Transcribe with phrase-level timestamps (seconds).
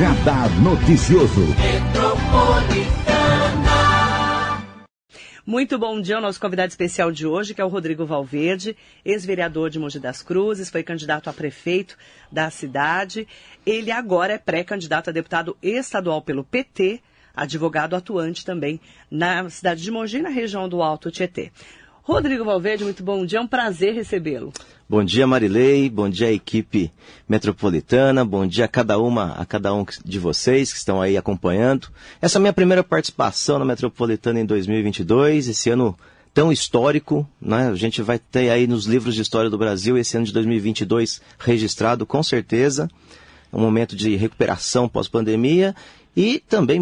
[0.00, 1.42] Radar Noticioso.
[5.44, 9.68] Muito bom dia ao nosso convidado especial de hoje, que é o Rodrigo Valverde, ex-vereador
[9.68, 11.98] de Mogi das Cruzes, foi candidato a prefeito
[12.32, 13.28] da cidade.
[13.66, 17.02] Ele agora é pré-candidato a deputado estadual pelo PT,
[17.36, 18.80] advogado atuante também
[19.10, 21.52] na cidade de Mogi, na região do Alto Tietê.
[22.10, 24.52] Rodrigo Valverde, muito bom dia, é um prazer recebê-lo.
[24.88, 26.92] Bom dia, Marilei, bom dia equipe
[27.28, 31.86] metropolitana, bom dia a cada uma, a cada um de vocês que estão aí acompanhando.
[32.20, 35.96] Essa é a minha primeira participação na Metropolitana em 2022, esse ano
[36.34, 37.68] tão histórico, né?
[37.68, 41.22] A gente vai ter aí nos livros de história do Brasil esse ano de 2022
[41.38, 42.90] registrado com certeza.
[43.52, 45.76] Um momento de recuperação pós-pandemia
[46.16, 46.80] e também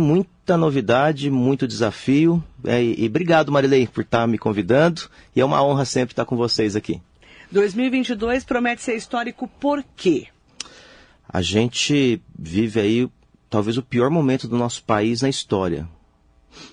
[0.49, 2.43] muita novidade, muito desafio.
[2.65, 5.03] É, e, e obrigado, Marilei, por estar me convidando.
[5.37, 7.03] E é uma honra sempre estar com vocês aqui.
[7.53, 10.29] 2022 promete ser histórico por quê?
[11.29, 13.11] A gente vive aí
[13.51, 15.87] talvez o pior momento do nosso país na história.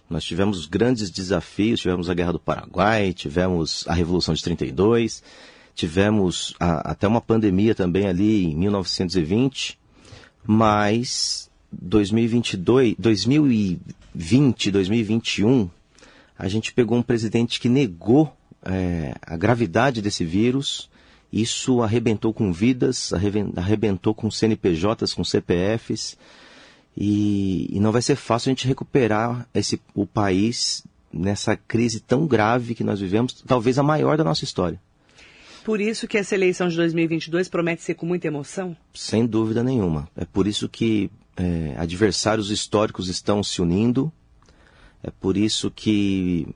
[0.10, 5.22] Nós tivemos grandes desafios, tivemos a Guerra do Paraguai, tivemos a Revolução de 32,
[5.74, 9.78] tivemos a, até uma pandemia também ali em 1920,
[10.46, 15.70] mas 2022, 2020, 2021,
[16.38, 20.90] a gente pegou um presidente que negou é, a gravidade desse vírus.
[21.32, 23.12] Isso arrebentou com vidas,
[23.56, 26.18] arrebentou com CNPJs, com CPFs.
[26.96, 32.26] E, e, não vai ser fácil a gente recuperar esse, o país nessa crise tão
[32.26, 34.80] grave que nós vivemos, talvez a maior da nossa história.
[35.66, 38.78] Por isso que essa eleição de 2022 promete ser com muita emoção?
[38.94, 40.08] Sem dúvida nenhuma.
[40.16, 44.12] É por isso que é, adversários históricos estão se unindo.
[45.04, 46.48] É por isso que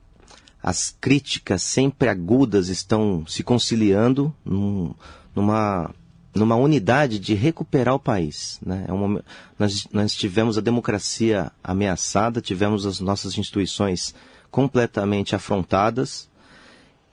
[0.62, 4.94] as críticas sempre agudas estão se conciliando num,
[5.34, 5.94] numa,
[6.34, 8.58] numa unidade de recuperar o país.
[8.64, 8.86] Né?
[8.88, 9.22] É
[9.58, 14.14] nós, nós tivemos a democracia ameaçada, tivemos as nossas instituições
[14.50, 16.28] completamente afrontadas.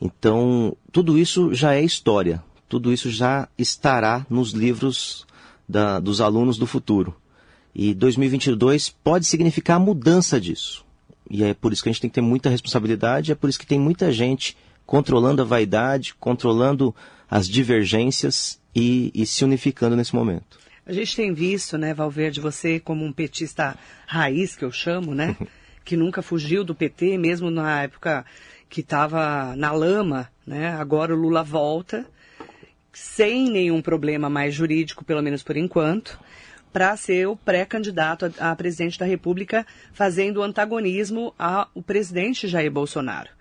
[0.01, 2.44] Então, tudo isso já é história.
[2.67, 5.25] Tudo isso já estará nos livros
[5.67, 7.16] da, dos alunos do futuro.
[7.79, 10.83] E 2022 pode significar a mudança disso.
[11.29, 13.59] E é por isso que a gente tem que ter muita responsabilidade, é por isso
[13.59, 16.95] que tem muita gente controlando a vaidade, controlando
[17.29, 20.57] as divergências e, e se unificando nesse momento.
[20.87, 23.77] A gente tem visto, né, Valverde, você como um petista
[24.07, 25.37] raiz, que eu chamo, né,
[25.85, 28.25] que nunca fugiu do PT, mesmo na época
[28.67, 32.07] que estava na lama, né, agora o Lula volta,
[32.91, 36.17] sem nenhum problema mais jurídico, pelo menos por enquanto
[36.77, 43.31] para ser o pré-candidato a, a, presidente da República, fazendo antagonismo ao presidente Jair Bolsonaro.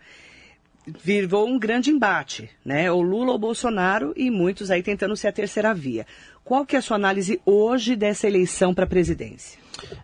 [1.04, 2.90] Virou um grande embate, né?
[2.90, 6.06] O Lula ou Bolsonaro e muitos aí tentando ser a terceira via.
[6.42, 9.58] Qual que é a sua análise hoje dessa eleição para a presidência?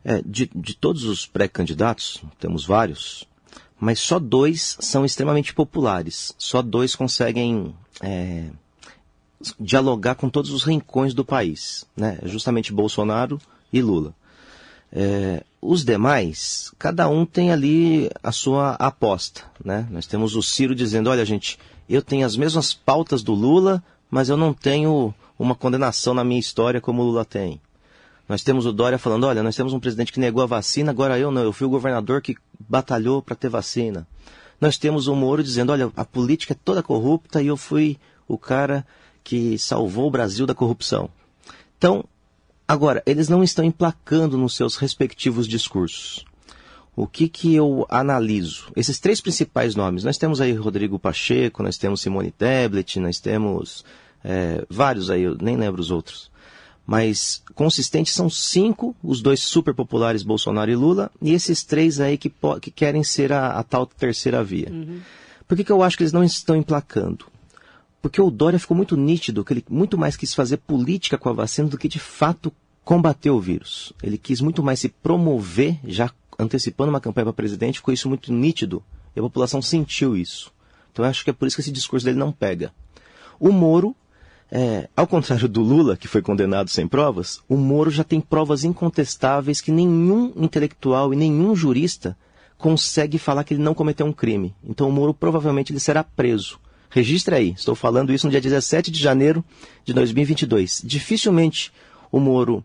[0.04, 3.26] É, de, de todos os pré-candidatos, temos vários,
[3.80, 6.34] mas só dois são extremamente populares.
[6.36, 8.50] Só dois conseguem é,
[9.58, 12.18] dialogar com todos os rincões do país, né?
[12.24, 13.40] Justamente Bolsonaro
[13.72, 14.14] e Lula.
[14.92, 19.86] É, os demais, cada um tem ali a sua aposta, né?
[19.90, 21.58] Nós temos o Ciro dizendo, olha gente,
[21.88, 26.40] eu tenho as mesmas pautas do Lula, mas eu não tenho uma condenação na minha
[26.40, 27.60] história como o Lula tem.
[28.28, 31.18] Nós temos o Dória falando, olha, nós temos um presidente que negou a vacina, agora
[31.18, 34.06] eu não, eu fui o governador que batalhou para ter vacina.
[34.60, 37.98] Nós temos o Moro dizendo, olha, a política é toda corrupta e eu fui
[38.28, 38.86] o cara
[39.22, 41.08] que salvou o Brasil da corrupção.
[41.78, 42.04] Então,
[42.66, 46.24] agora, eles não estão emplacando nos seus respectivos discursos.
[46.94, 48.70] O que, que eu analiso?
[48.76, 50.04] Esses três principais nomes.
[50.04, 53.84] Nós temos aí Rodrigo Pacheco, nós temos Simone Tebet, nós temos
[54.22, 56.30] é, vários aí, eu nem lembro os outros.
[56.86, 62.18] Mas consistentes são cinco, os dois super populares, Bolsonaro e Lula, e esses três aí
[62.18, 64.68] que, que querem ser a, a tal terceira via.
[64.70, 65.00] Uhum.
[65.48, 67.26] Por que, que eu acho que eles não estão emplacando?
[68.02, 71.32] Porque o Dória ficou muito nítido que ele muito mais quis fazer política com a
[71.32, 72.52] vacina do que de fato
[72.84, 73.92] combater o vírus.
[74.02, 78.32] Ele quis muito mais se promover, já antecipando uma campanha para presidente, ficou isso muito
[78.32, 78.82] nítido
[79.14, 80.52] e a população sentiu isso.
[80.90, 82.72] Então eu acho que é por isso que esse discurso dele não pega.
[83.38, 83.94] O Moro,
[84.50, 88.64] é, ao contrário do Lula, que foi condenado sem provas, o Moro já tem provas
[88.64, 92.16] incontestáveis que nenhum intelectual e nenhum jurista
[92.58, 94.54] consegue falar que ele não cometeu um crime.
[94.64, 96.58] Então o Moro provavelmente ele será preso.
[96.92, 99.42] Registre aí, estou falando isso no dia 17 de janeiro
[99.82, 100.82] de 2022.
[100.84, 101.72] Dificilmente
[102.10, 102.62] o Moro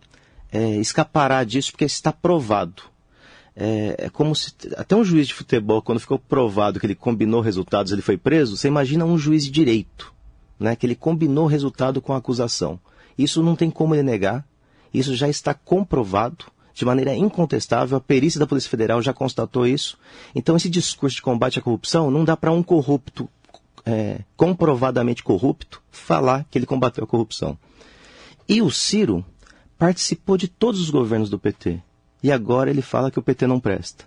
[0.51, 2.83] é, escapará disso porque está provado.
[3.56, 7.39] É, é, como se até um juiz de futebol, quando ficou provado que ele combinou
[7.39, 8.57] resultados, ele foi preso.
[8.57, 10.13] Você imagina um juiz de direito,
[10.59, 12.77] né, que ele combinou resultado com a acusação.
[13.18, 14.45] Isso não tem como ele negar.
[14.94, 16.45] Isso já está comprovado.
[16.73, 19.97] de maneira incontestável, a perícia da Polícia Federal já constatou isso.
[20.35, 23.27] Então, esse discurso de combate à corrupção não dá para um corrupto,
[23.88, 27.57] é, comprovadamente corrupto, falar que ele combateu a corrupção.
[28.48, 29.25] E o Ciro
[29.78, 31.81] participou de todos os governos do PT.
[32.22, 34.04] E agora ele fala que o PT não presta.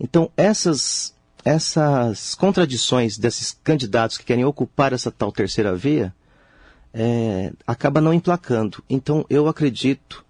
[0.00, 1.14] Então, essas,
[1.44, 6.12] essas contradições desses candidatos que querem ocupar essa tal terceira via
[6.92, 8.82] é, acaba não emplacando.
[8.90, 10.24] Então, eu acredito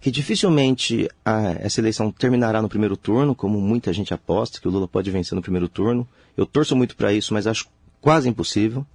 [0.00, 4.70] que dificilmente a, essa eleição terminará no primeiro turno, como muita gente aposta, que o
[4.70, 6.06] Lula pode vencer no primeiro turno.
[6.36, 7.66] Eu torço muito para isso, mas acho
[8.04, 8.86] quase impossível.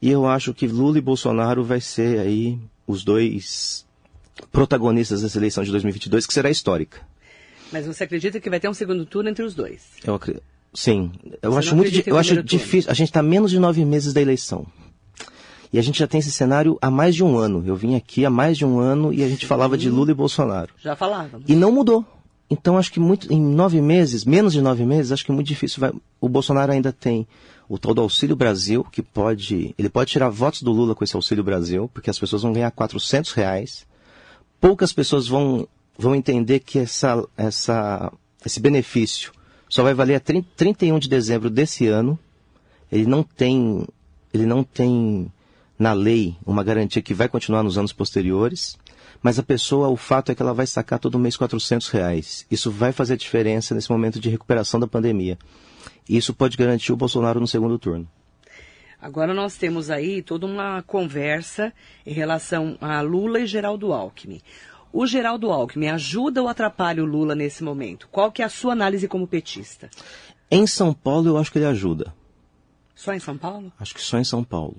[0.00, 2.56] E eu acho que Lula e Bolsonaro vai ser aí
[2.86, 3.84] os dois
[4.52, 7.00] protagonistas dessa eleição de 2022, que será histórica.
[7.72, 9.82] Mas você acredita que vai ter um segundo turno entre os dois?
[10.04, 10.44] Eu acredito.
[10.72, 11.10] Sim,
[11.42, 12.88] eu você acho muito, eu acho difícil.
[12.88, 14.64] A gente está menos de nove meses da eleição.
[15.72, 17.64] E a gente já tem esse cenário há mais de um ano.
[17.66, 19.46] Eu vim aqui há mais de um ano e a gente Sim.
[19.48, 20.72] falava de Lula e Bolsonaro.
[20.78, 21.48] Já falávamos.
[21.48, 22.04] E não mudou.
[22.48, 25.48] Então acho que muito, em nove meses, menos de nove meses, acho que é muito
[25.48, 25.80] difícil.
[25.80, 27.26] Vai, o Bolsonaro ainda tem
[27.70, 31.14] o tal do Auxílio Brasil, que pode, ele pode tirar votos do Lula com esse
[31.14, 33.86] Auxílio Brasil, porque as pessoas vão ganhar 400 reais.
[34.60, 38.12] Poucas pessoas vão, vão entender que essa, essa,
[38.44, 39.30] esse benefício
[39.68, 42.18] só vai valer a 30, 31 de dezembro desse ano.
[42.90, 43.86] Ele não tem,
[44.34, 45.30] ele não tem
[45.78, 48.76] na lei uma garantia que vai continuar nos anos posteriores,
[49.22, 52.44] mas a pessoa, o fato é que ela vai sacar todo mês 400 reais.
[52.50, 55.38] Isso vai fazer diferença nesse momento de recuperação da pandemia.
[56.08, 58.08] E isso pode garantir o Bolsonaro no segundo turno.
[59.00, 61.72] Agora nós temos aí toda uma conversa
[62.04, 64.40] em relação a Lula e Geraldo Alckmin.
[64.92, 68.08] O Geraldo Alckmin ajuda ou atrapalha o Lula nesse momento?
[68.10, 69.88] Qual que é a sua análise como petista?
[70.50, 72.12] Em São Paulo eu acho que ele ajuda.
[72.94, 73.72] Só em São Paulo?
[73.78, 74.76] Acho que só em São Paulo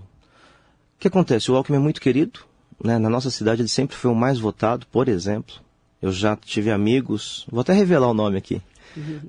[1.01, 1.51] que acontece?
[1.51, 2.41] O Alckmin é muito querido.
[2.81, 2.99] Né?
[2.99, 5.55] Na nossa cidade ele sempre foi o mais votado, por exemplo.
[5.99, 8.61] Eu já tive amigos, vou até revelar o nome aqui.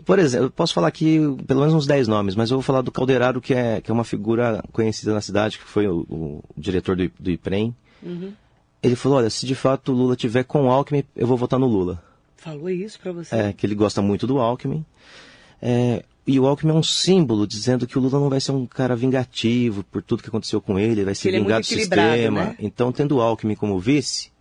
[0.04, 2.82] Por exemplo, eu posso falar aqui pelo menos uns 10 nomes, mas eu vou falar
[2.82, 6.44] do Calderaro, que é, que é uma figura conhecida na cidade, que foi o, o
[6.56, 7.74] diretor do, do IPREM.
[8.02, 8.32] Uhum.
[8.82, 11.58] Ele falou, olha, se de fato o Lula tiver com o Alckmin, eu vou votar
[11.58, 12.02] no Lula.
[12.36, 13.34] Falou isso para você?
[13.34, 14.84] É, que ele gosta muito do Alckmin.
[15.60, 18.66] É, e o Alckmin é um símbolo dizendo que o Lula não vai ser um
[18.66, 22.44] cara vingativo por tudo que aconteceu com ele, vai se é vingar é do sistema.
[22.46, 22.56] Né?
[22.58, 24.31] Então, tendo o Alckmin como vice,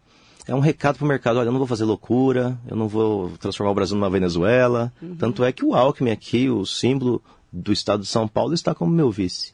[0.48, 3.32] é um recado para o mercado: olha, eu não vou fazer loucura, eu não vou
[3.38, 4.92] transformar o Brasil numa Venezuela.
[5.02, 5.16] Uhum.
[5.16, 7.22] Tanto é que o Alckmin aqui, o símbolo
[7.52, 9.54] do estado de São Paulo, está como meu vice.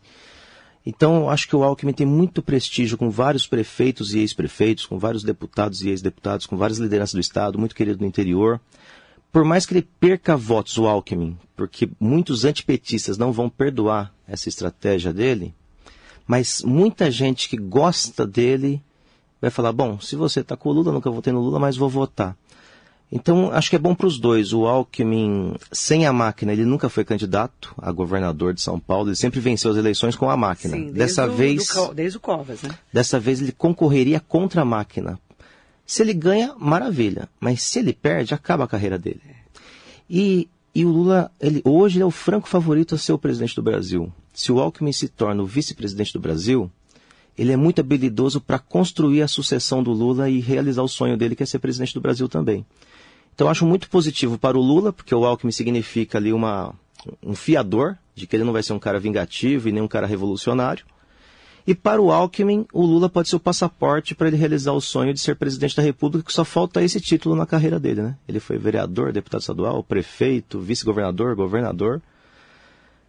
[0.86, 5.22] Então, acho que o Alckmin tem muito prestígio com vários prefeitos e ex-prefeitos, com vários
[5.22, 8.62] deputados e ex-deputados, com várias lideranças do Estado, muito querido no interior
[9.31, 14.50] por mais que ele perca votos, o Alckmin, porque muitos antipetistas não vão perdoar essa
[14.50, 15.54] estratégia dele,
[16.25, 18.81] mas muita gente que gosta dele
[19.42, 21.89] vai falar: bom, se você está com o Lula, nunca votei no Lula, mas vou
[21.89, 22.36] votar.
[23.10, 24.51] Então, acho que é bom para os dois.
[24.51, 29.10] O Alckmin, sem a máquina, ele nunca foi candidato a governador de São Paulo.
[29.10, 30.75] Ele sempre venceu as eleições com a máquina.
[30.75, 32.78] Sim, dessa o, vez, do, desde o Covas, né?
[32.92, 35.18] Dessa vez ele concorreria contra a máquina,
[35.86, 37.30] se ele ganha, maravilha.
[37.39, 39.22] Mas se ele perde, acaba a carreira dele.
[40.10, 43.56] E, e o Lula, ele, hoje, ele é o franco favorito a ser o presidente
[43.56, 44.12] do Brasil.
[44.34, 46.69] Se o Alckmin se torna o vice-presidente do Brasil,
[47.38, 51.36] ele é muito habilidoso para construir a sucessão do Lula e realizar o sonho dele,
[51.36, 52.65] que é ser presidente do Brasil também.
[53.36, 56.74] Então, acho muito positivo para o Lula, porque o Alckmin significa ali uma,
[57.22, 60.08] um fiador de que ele não vai ser um cara vingativo e nem um cara
[60.08, 60.84] revolucionário.
[61.67, 65.13] E para o Alckmin, o Lula pode ser o passaporte para ele realizar o sonho
[65.13, 68.15] de ser presidente da República, que só falta esse título na carreira dele, né?
[68.27, 72.01] Ele foi vereador, deputado estadual, prefeito, vice-governador, governador,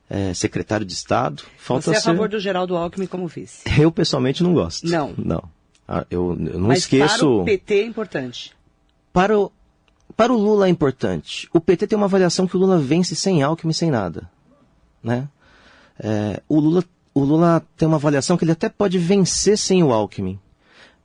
[0.08, 1.42] é, secretário de Estado.
[1.56, 2.10] Falta Você é a ser...
[2.10, 3.62] favor do Geraldo Alckmin como vice?
[3.78, 4.86] Eu, pessoalmente, não gosto.
[4.86, 5.14] Não?
[5.16, 5.42] Não.
[5.86, 7.18] Ah, eu, eu, não Mas esqueço...
[7.18, 8.52] para o PT é importante?
[9.12, 9.52] Para o,
[10.16, 11.48] para o Lula é importante.
[11.52, 14.30] O PT tem uma avaliação que o Lula vence sem Alckmin, sem nada.
[15.02, 15.28] Né?
[15.98, 16.84] É, o Lula
[17.18, 20.38] o Lula tem uma avaliação que ele até pode vencer sem o Alckmin.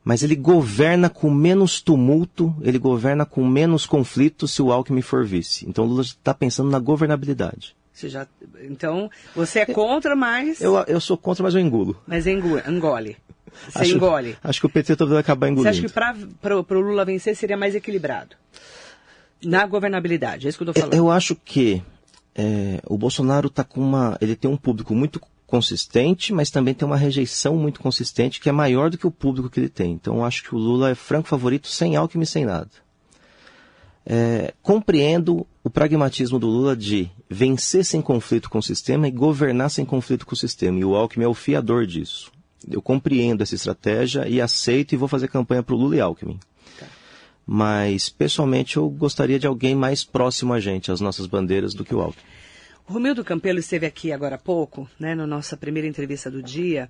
[0.03, 5.25] Mas ele governa com menos tumulto, ele governa com menos conflito se o Alckmin for
[5.25, 5.67] vice.
[5.67, 7.75] Então o Lula está pensando na governabilidade.
[7.93, 8.27] Você já,
[8.63, 10.59] então, você é contra, mas...
[10.59, 12.01] Eu, eu sou contra, mas eu engulo.
[12.07, 13.17] Mas engole.
[13.69, 14.35] Você acho, engole.
[14.43, 15.71] Acho que o PT talvez acabar engolindo.
[15.71, 18.35] Você acha que para o Lula vencer seria mais equilibrado?
[19.43, 20.97] Na governabilidade, é isso que eu estou falando.
[20.97, 21.83] Eu acho que
[22.33, 24.17] é, o Bolsonaro tá com uma...
[24.19, 28.51] Ele tem um público muito consistente, mas também tem uma rejeição muito consistente que é
[28.51, 29.91] maior do que o público que ele tem.
[29.91, 32.71] Então eu acho que o Lula é franco favorito sem Alckmin sem nada.
[34.05, 39.69] É, compreendo o pragmatismo do Lula de vencer sem conflito com o sistema e governar
[39.69, 40.77] sem conflito com o sistema.
[40.79, 42.31] E o Alckmin é o fiador disso.
[42.69, 46.39] Eu compreendo essa estratégia e aceito e vou fazer campanha para o Lula e Alckmin.
[46.77, 46.85] Tá.
[47.45, 51.95] Mas, pessoalmente, eu gostaria de alguém mais próximo a gente, às nossas bandeiras, do que
[51.95, 52.23] o Alckmin.
[52.87, 56.89] O Romildo Campelo esteve aqui agora há pouco, né, na nossa primeira entrevista do dia,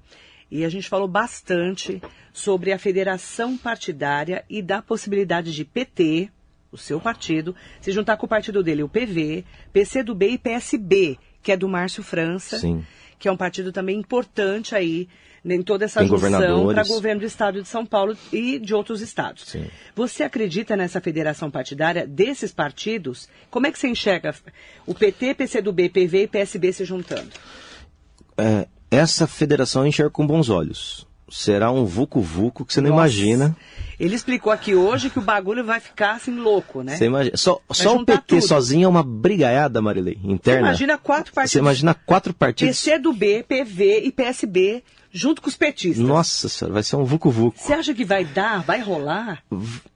[0.49, 2.01] e a gente falou bastante
[2.31, 6.31] sobre a federação partidária e da possibilidade de PT,
[6.73, 11.51] o seu partido, se juntar com o partido dele, o PV, PCdoB e PSB, que
[11.51, 12.83] é do Márcio França, Sim.
[13.19, 15.07] que é um partido também importante aí
[15.45, 19.01] em toda essa Tem junção para governo do estado de São Paulo e de outros
[19.01, 19.43] estados.
[19.45, 19.67] Sim.
[19.93, 23.29] Você acredita nessa federação partidária desses partidos?
[23.51, 24.33] Como é que você enxerga
[24.85, 27.29] o PT, PCdoB, PV e PSB se juntando?
[28.37, 31.05] É, essa federação eu enxergo com bons olhos.
[31.35, 33.01] Será um vucu-vucu que você não Nossa.
[33.01, 33.57] imagina.
[33.99, 36.95] Ele explicou aqui hoje que o bagulho vai ficar assim louco, né?
[36.95, 37.35] Você imagina.
[37.35, 38.41] Só, só o PT tudo.
[38.43, 40.67] sozinho é uma brigaiada, Marilei, Você interna.
[40.67, 41.51] imagina quatro partidos.
[41.53, 42.79] Você imagina quatro partidos.
[42.79, 46.05] PCdoB, PV e PSB junto com os petistas.
[46.05, 47.57] Nossa senhora, vai ser um vucu-vucu.
[47.57, 49.43] Você acha que vai dar, vai rolar?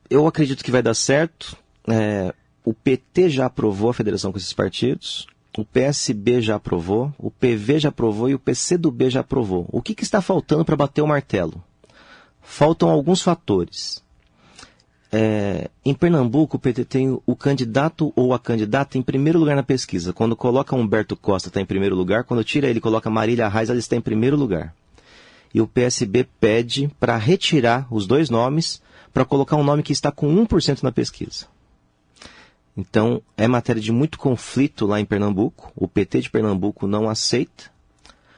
[0.10, 1.56] Eu acredito que vai dar certo.
[1.88, 2.34] É,
[2.66, 5.28] o PT já aprovou a federação com esses partidos.
[5.58, 9.68] O PSB já aprovou, o PV já aprovou e o PCdoB já aprovou.
[9.72, 11.64] O que, que está faltando para bater o martelo?
[12.44, 14.04] Faltam alguns fatores.
[15.12, 19.64] É, em Pernambuco, o PT tem o candidato ou a candidata em primeiro lugar na
[19.64, 20.14] pesquisa.
[20.14, 22.24] Quando coloca Humberto Costa, está em primeiro lugar.
[22.24, 24.76] Quando tira ele coloca Marília Reis, ela está em primeiro lugar.
[25.52, 28.80] E o PSB pede para retirar os dois nomes
[29.12, 31.48] para colocar um nome que está com 1% na pesquisa.
[32.78, 35.72] Então, é matéria de muito conflito lá em Pernambuco.
[35.76, 37.72] O PT de Pernambuco não aceita,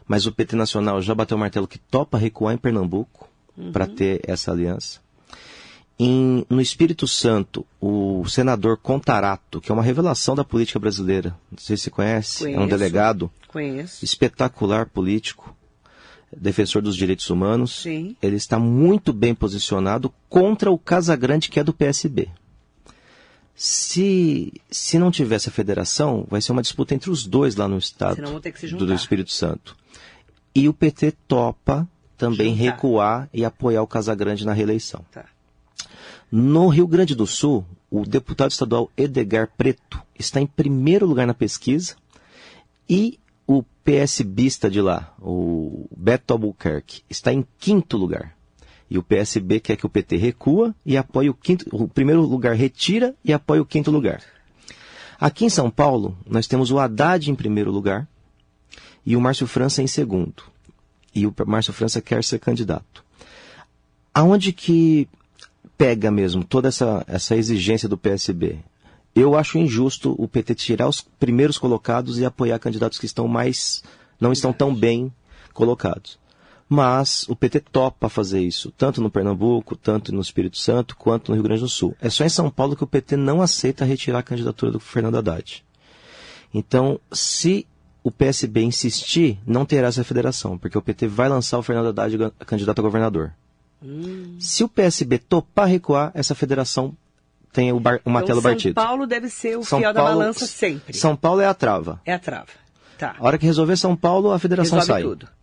[0.08, 3.27] mas o PT nacional já bateu o martelo que topa recuar em Pernambuco
[3.74, 5.01] para ter essa aliança.
[6.00, 11.58] Em- no Espírito Santo, o senador Contarato, que é uma revelação da política brasileira, não
[11.60, 12.69] sei se você conhece, é um Conheço.
[12.69, 14.05] delegado Conheço.
[14.05, 15.53] espetacular político,
[16.36, 17.81] defensor dos direitos humanos.
[17.81, 18.15] Sim.
[18.22, 22.29] Ele está muito bem posicionado contra o Casagrande, que é do PSB.
[23.62, 27.78] Se, se não tivesse a federação, vai ser uma disputa entre os dois lá no
[27.78, 29.75] estado do, do Espírito Santo.
[30.56, 31.86] E o PT topa
[32.18, 32.63] também Juntar.
[32.63, 35.04] recuar e apoiar o Casagrande na reeleição.
[35.12, 35.25] Tá.
[36.32, 41.34] No Rio Grande do Sul, o deputado estadual Edgar Preto está em primeiro lugar na
[41.34, 41.98] pesquisa
[42.89, 48.38] e o PSBista de lá, o Beto Albuquerque, está em quinto lugar.
[48.89, 52.55] E o PSB quer que o PT recua e apoie o quinto, o primeiro lugar
[52.55, 54.22] retira e apoia o quinto lugar.
[55.19, 58.08] Aqui em São Paulo, nós temos o Haddad em primeiro lugar
[59.05, 60.43] e o Márcio França em segundo.
[61.13, 63.03] E o Márcio França quer ser candidato.
[64.13, 65.08] Aonde que
[65.77, 68.60] pega mesmo toda essa, essa exigência do PSB?
[69.15, 73.84] Eu acho injusto o PT tirar os primeiros colocados e apoiar candidatos que estão mais
[74.19, 75.12] não estão tão bem
[75.53, 76.17] colocados.
[76.72, 81.34] Mas o PT topa fazer isso, tanto no Pernambuco, tanto no Espírito Santo, quanto no
[81.36, 81.96] Rio Grande do Sul.
[82.00, 85.18] É só em São Paulo que o PT não aceita retirar a candidatura do Fernando
[85.18, 85.66] Haddad.
[86.54, 87.66] Então, se
[88.04, 92.16] o PSB insistir, não terá essa federação, porque o PT vai lançar o Fernando Haddad
[92.46, 93.34] candidato a governador.
[94.40, 96.96] Se o PSB topar recuar, essa federação
[97.52, 98.74] tem o, bar, o martelo então, São.
[98.76, 100.96] Paulo deve ser o São fiel da Paulo- balança sempre.
[100.96, 102.00] São Paulo é a trava.
[102.06, 102.50] É a trava.
[102.98, 103.16] Tá.
[103.18, 105.10] A hora que resolver São Paulo, a federação Resolve sai.
[105.10, 105.38] tudo.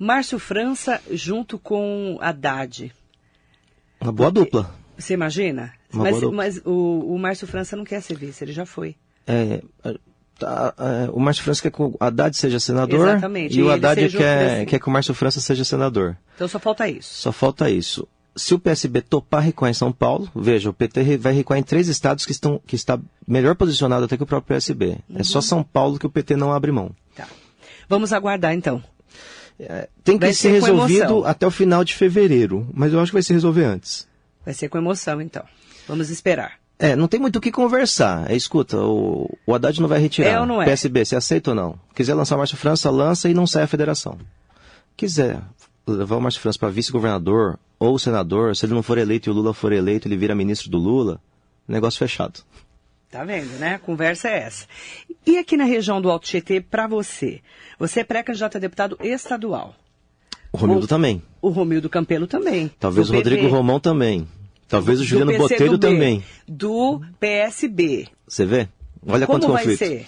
[0.00, 2.90] Márcio França junto com Haddad.
[4.00, 4.74] Uma boa dupla.
[4.96, 5.74] Você imagina?
[5.92, 8.96] Uma mas mas o, o Márcio França não quer ser vice, ele já foi.
[9.26, 9.62] É,
[10.38, 13.68] tá, é, o Márcio França quer que o Haddad seja senador Exatamente, e o e
[13.68, 16.16] ele Haddad o quer, quer que o Márcio França seja senador.
[16.34, 17.12] Então só falta isso.
[17.12, 18.08] Só falta isso.
[18.34, 21.88] Se o PSB topar recuar em São Paulo, veja, o PT vai recuar em três
[21.88, 24.96] estados que, estão, que está melhor posicionado até que o próprio PSB.
[25.14, 25.24] É Uhum.
[25.24, 26.90] só São Paulo que o PT não abre mão.
[27.14, 27.26] Tá.
[27.86, 28.82] Vamos aguardar então.
[30.02, 33.16] Tem que Vai ser, ser resolvido até o final de fevereiro, mas eu acho que
[33.16, 34.06] vai se resolver antes.
[34.44, 35.44] Vai ser com emoção então.
[35.86, 36.60] Vamos esperar.
[36.78, 38.30] É, não tem muito o que conversar.
[38.30, 40.30] É, escuta, o, o Haddad não vai retirar.
[40.30, 40.64] É ou não é?
[40.64, 41.78] PSB, você aceita ou não?
[41.94, 44.16] Quiser lançar o Márcio França, lança e não sai a federação.
[44.96, 45.42] Quiser
[45.86, 49.34] levar o Márcio França para vice-governador ou senador, se ele não for eleito e o
[49.34, 51.20] Lula for eleito, ele vira ministro do Lula,
[51.68, 52.40] negócio fechado.
[53.10, 53.74] Tá vendo, né?
[53.74, 54.66] A conversa é essa.
[55.26, 57.40] E aqui na região do Alto Tietê, para você?
[57.78, 59.74] Você é pré-candidato a deputado estadual.
[60.52, 61.22] O Romildo O- também.
[61.42, 62.70] O Romildo Campelo também.
[62.78, 64.28] Talvez o Rodrigo Romão também.
[64.68, 66.22] Talvez o Juliano Botelho também.
[66.46, 68.06] Do PSB.
[68.28, 68.68] Você vê?
[69.04, 69.78] Olha Como quanto vai conflito.
[69.78, 70.06] ser?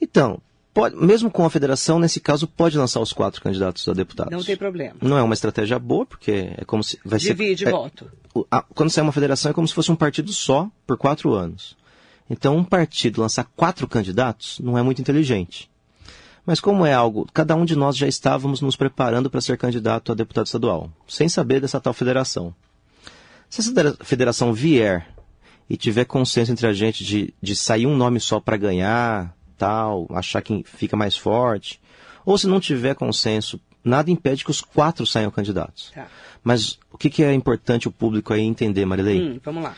[0.00, 0.40] Então,
[0.72, 4.32] pode- mesmo com a federação, nesse caso, pode lançar os quatro candidatos a deputados.
[4.32, 4.94] Não tem problema.
[5.02, 6.98] Não é uma estratégia boa, porque é como se.
[7.04, 8.08] Vai Divide ser, é- voto.
[8.50, 11.76] a- quando sai uma federação, é como se fosse um partido só por quatro anos.
[12.30, 15.68] Então, um partido lançar quatro candidatos não é muito inteligente.
[16.46, 20.12] Mas como é algo, cada um de nós já estávamos nos preparando para ser candidato
[20.12, 22.54] a deputado estadual, sem saber dessa tal federação.
[23.48, 25.06] Se essa federa- federação vier
[25.68, 30.06] e tiver consenso entre a gente de, de sair um nome só para ganhar, tal,
[30.10, 31.80] achar que fica mais forte,
[32.24, 35.90] ou se não tiver consenso, nada impede que os quatro saiam candidatos.
[35.94, 36.06] Tá.
[36.42, 39.20] Mas o que, que é importante o público aí entender, Marilei?
[39.20, 39.74] Hum, vamos lá.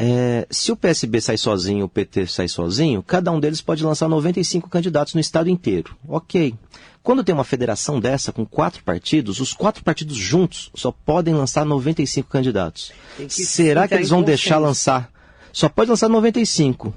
[0.00, 4.08] É, se o PSB sai sozinho, o PT sai sozinho, cada um deles pode lançar
[4.08, 5.96] 95 candidatos no estado inteiro.
[6.06, 6.54] Ok.
[7.02, 11.64] Quando tem uma federação dessa, com quatro partidos, os quatro partidos juntos só podem lançar
[11.64, 12.92] 95 candidatos.
[13.16, 14.26] Que Será que eles vão consenso.
[14.42, 15.10] deixar lançar?
[15.52, 16.94] Só pode lançar 95.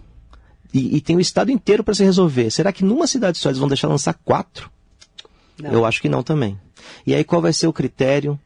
[0.72, 2.52] E, e tem o estado inteiro para se resolver.
[2.52, 4.70] Será que numa cidade só eles vão deixar lançar quatro?
[5.60, 5.72] Não.
[5.72, 6.60] Eu acho que não também.
[7.06, 8.40] E aí qual vai ser o critério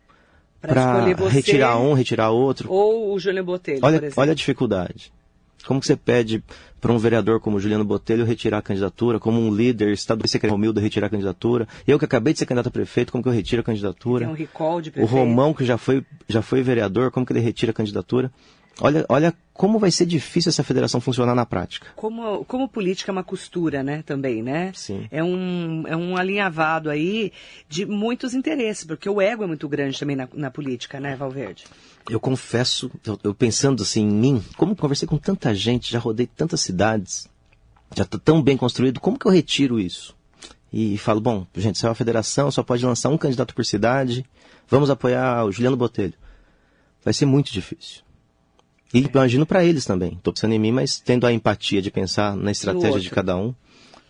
[0.66, 2.72] para retirar um, retirar outro?
[2.72, 5.12] Ou o Júlio Botelho, Olha, olha a dificuldade.
[5.66, 6.44] Como que você pede
[6.80, 10.80] para um vereador como Juliano Botelho retirar a candidatura, como um líder estadual secretário Romildo
[10.80, 11.68] retirar a candidatura?
[11.88, 14.26] Eu que acabei de ser candidato a prefeito, como que eu retiro a candidatura?
[14.26, 15.12] Tem um recall de o prefeito.
[15.12, 18.32] Romão que já foi, já foi vereador, como que ele retira a candidatura?
[18.82, 21.88] Olha, olha como vai ser difícil essa federação funcionar na prática.
[21.96, 24.72] Como, como política é uma costura, né, também, né?
[24.76, 25.08] Sim.
[25.10, 27.32] É um, é um alinhavado aí
[27.70, 31.64] de muitos interesses, porque o ego é muito grande também na, na política, né, Valverde?
[32.10, 36.28] Eu confesso, eu, eu pensando assim em mim, como conversei com tanta gente, já rodei
[36.28, 37.30] tantas cidades,
[37.96, 40.14] já está tão bem construído, como que eu retiro isso?
[40.72, 44.26] E falo, bom, gente, se é uma federação, só pode lançar um candidato por cidade,
[44.68, 46.14] vamos apoiar o Juliano Botelho.
[47.02, 48.05] Vai ser muito difícil.
[48.94, 50.14] E imagino para eles também.
[50.14, 53.54] Estou pensando em mim, mas tendo a empatia de pensar na estratégia de cada um,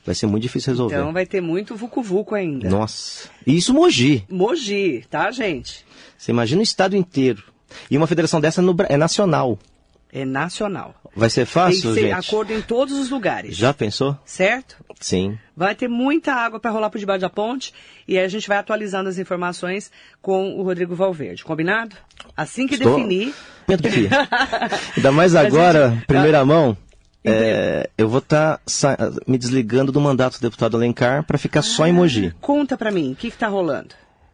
[0.05, 0.95] vai ser muito difícil resolver.
[0.95, 2.69] Então vai ter muito vucu-vucu ainda.
[2.69, 3.29] Nossa.
[3.45, 4.23] E isso Mogi.
[4.29, 5.85] Mogi, tá, gente?
[6.17, 7.43] Você imagina o estado inteiro.
[7.89, 9.57] E uma federação dessa no é nacional.
[10.17, 10.95] É nacional.
[11.13, 12.13] Vai ser Tem fácil, que ser gente?
[12.29, 13.55] acordo em todos os lugares.
[13.57, 14.17] Já pensou?
[14.25, 14.77] Certo?
[15.01, 15.37] Sim.
[15.57, 17.73] Vai ter muita água para rolar por debaixo da ponte
[18.07, 19.91] e aí a gente vai atualizando as informações
[20.21, 21.43] com o Rodrigo Valverde.
[21.43, 21.97] Combinado?
[22.35, 23.33] Assim que Estou- definir.
[23.67, 24.07] Aqui.
[24.95, 26.77] Ainda mais agora, gente- primeira mão,
[27.23, 28.61] é, eu vou estar
[29.27, 32.33] me desligando do mandato do deputado Alencar para ficar só em Mogi.
[32.39, 33.89] Conta pra mim, o que, que tá rolando?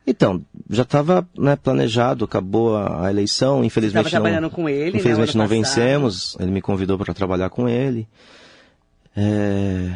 [0.06, 1.28] Então, já estava
[1.64, 5.46] planejado, acabou a, a eleição, infelizmente Estava trabalhando não, com ele, né, infelizmente ano não
[5.46, 5.58] passado.
[5.58, 6.38] vencemos.
[6.40, 8.08] Ele me convidou para trabalhar com ele.
[9.16, 9.94] É,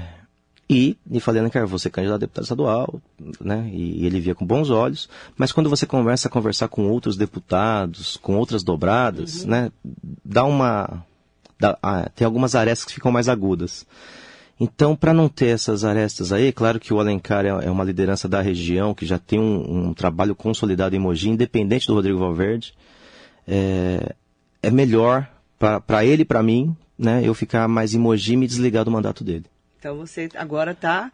[0.70, 3.02] e me falei, Alencar, você candidato a deputado estadual,
[3.40, 3.70] né?
[3.72, 5.10] E ele via com bons olhos.
[5.38, 9.50] Mas quando você começa a conversar com outros deputados, com outras dobradas, Uhum.
[9.50, 9.72] né?
[10.24, 11.04] Dá uma,
[11.60, 13.86] dá- ah, tem algumas arestas que ficam mais agudas.
[14.60, 18.28] Então, para não ter essas arestas aí, claro que o Alencar é, é uma liderança
[18.28, 22.74] da região, que já tem um, um trabalho consolidado em Mogi, independente do Rodrigo Valverde.
[23.48, 24.16] É,
[24.64, 28.48] é melhor para ele e para mim, né, eu ficar mais em Mogi e me
[28.48, 29.46] desligar do mandato dele.
[29.78, 31.12] Então você agora tá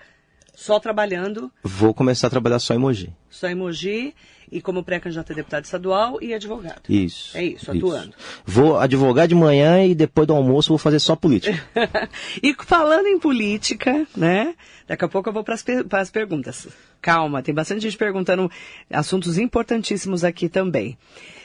[0.53, 3.13] só trabalhando, Vou começar a trabalhar só em Mogi.
[3.29, 4.13] só em Mogi
[4.51, 6.81] e como pré-candidato a deputado estadual e advogado.
[6.89, 7.37] Isso.
[7.37, 8.13] É isso, atuando.
[8.45, 11.57] Vou advogar de manhã e depois do almoço vou fazer só política.
[12.43, 14.53] e falando em política, né?
[14.85, 15.55] Daqui a pouco eu vou para
[16.01, 16.67] as perguntas.
[17.01, 18.51] Calma, tem bastante gente perguntando
[18.89, 20.97] assuntos importantíssimos aqui também.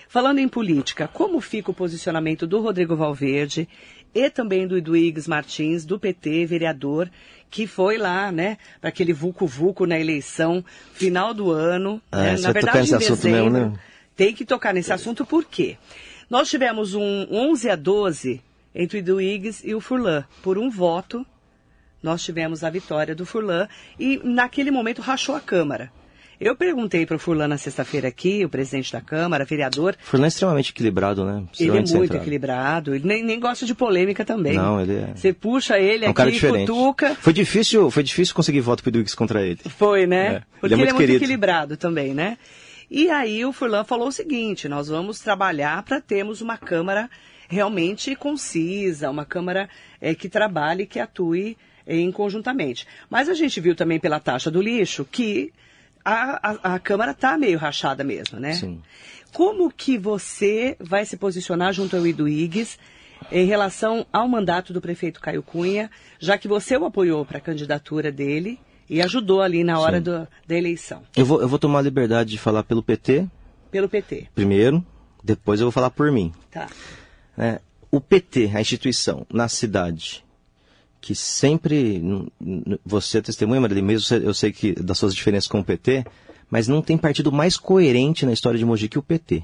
[0.08, 3.68] Falando em política, como fica o posicionamento do Rodrigo Valverde
[4.14, 7.10] e também do Eduígues Martins, do PT, vereador,
[7.50, 12.00] que foi lá, né, para aquele vulco-vulco na eleição final do ano.
[12.10, 12.36] Ah, né?
[12.38, 13.30] Na verdade, em dezembro.
[13.30, 13.72] mesmo, né?
[14.14, 15.76] Tem que tocar nesse assunto por quê?
[16.28, 18.42] Nós tivemos um 11 a 12
[18.74, 21.24] entre o Eduígues e o Furlan, por um voto
[22.06, 25.90] nós tivemos a vitória do Furlan e naquele momento rachou a Câmara.
[26.40, 30.28] Eu perguntei para o Furlan na sexta-feira aqui, o presidente da Câmara, vereador, Furlan é
[30.28, 31.44] extremamente equilibrado, né?
[31.58, 32.16] ele é muito centrado.
[32.16, 34.54] equilibrado, ele nem, nem gosta de polêmica também.
[34.54, 36.66] Não, ele é- Você puxa ele É um aqui, cara diferente.
[36.68, 37.14] cutuca.
[37.14, 39.58] Foi difícil, foi difícil conseguir voto pro Eduígues contra ele.
[39.78, 40.26] Foi, né?
[40.26, 42.36] É, ele é Porque ele é muito muito equilibrado também, né?
[42.90, 47.08] E aí o Furlan falou o seguinte: nós vamos trabalhar para termos uma Câmara
[47.48, 49.68] realmente concisa, uma Câmara
[50.00, 52.86] eh, que trabalhe, que atue em conjuntamente.
[53.08, 55.52] Mas a gente viu também pela taxa do lixo que
[56.10, 58.52] a, a, a Câmara está meio rachada mesmo, né?
[58.54, 58.80] Sim.
[59.32, 62.78] Como que você vai se posicionar junto ao Iduígues
[63.32, 67.40] em relação ao mandato do prefeito Caio Cunha, já que você o apoiou para a
[67.40, 71.80] candidatura dele e ajudou ali na hora do- da eleição, Eu vou, eu vou tomar
[71.80, 73.26] a liberdade de falar pelo PT
[73.70, 74.84] pelo PT, primeiro,
[75.24, 76.32] depois eu vou falar por mim.
[76.50, 76.68] tá?
[77.36, 77.58] né?
[77.90, 80.24] O PT, a instituição na cidade,
[81.00, 82.02] que sempre
[82.84, 86.04] você é testemunha, Marília, mesmo eu sei que das suas diferenças com o PT,
[86.50, 89.42] mas não tem partido mais coerente na história de Mogi que o PT.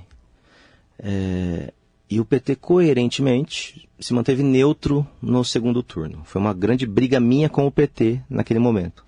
[0.98, 1.72] É,
[2.08, 6.22] e o PT coerentemente se manteve neutro no segundo turno.
[6.24, 9.04] Foi uma grande briga minha com o PT naquele momento.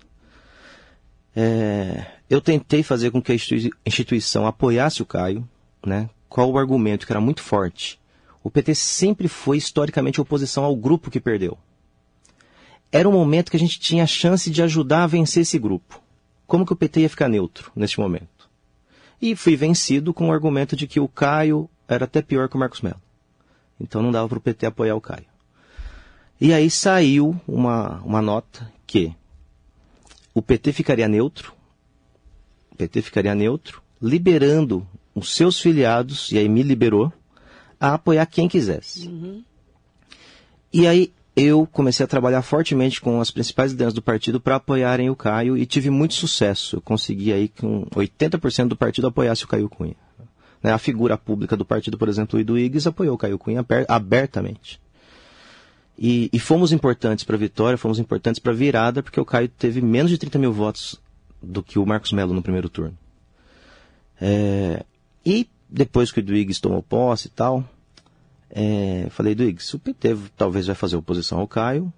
[1.35, 5.47] É, eu tentei fazer com que a institui- instituição apoiasse o Caio,
[5.85, 6.09] né?
[6.29, 7.99] Qual o argumento que era muito forte?
[8.43, 11.57] O PT sempre foi historicamente oposição ao grupo que perdeu.
[12.95, 16.01] Era um momento que a gente tinha a chance de ajudar a vencer esse grupo.
[16.47, 18.49] Como que o PT ia ficar neutro neste momento?
[19.21, 22.57] E fui vencido com o argumento de que o Caio era até pior que o
[22.57, 23.01] Marcos Melo.
[23.77, 25.25] Então não dava para o PT apoiar o Caio.
[26.39, 29.13] E aí saiu uma, uma nota que
[30.33, 31.53] o PT ficaria neutro,
[32.71, 37.11] o PT ficaria neutro, liberando os seus filiados, e aí me liberou,
[37.77, 39.09] a apoiar quem quisesse.
[39.09, 39.43] Uhum.
[40.71, 45.09] E aí eu comecei a trabalhar fortemente com as principais lideranças do partido para apoiarem
[45.09, 46.77] o Caio e tive muito sucesso.
[46.77, 49.95] Eu consegui aí que 80% do partido apoiasse o Caio Cunha.
[50.63, 53.65] Né, a figura pública do partido, por exemplo, o Ido Igues, apoiou o Caio Cunha
[53.87, 54.79] abertamente.
[55.97, 59.49] E, e fomos importantes para a vitória, fomos importantes para a virada, porque o Caio
[59.49, 60.99] teve menos de 30 mil votos
[61.41, 62.97] do que o Marcos Melo no primeiro turno.
[64.19, 64.85] É,
[65.25, 67.63] e depois que o Duígues tomou posse e tal,
[68.57, 71.91] é, falei, Duígues, o PT talvez vai fazer oposição ao Caio,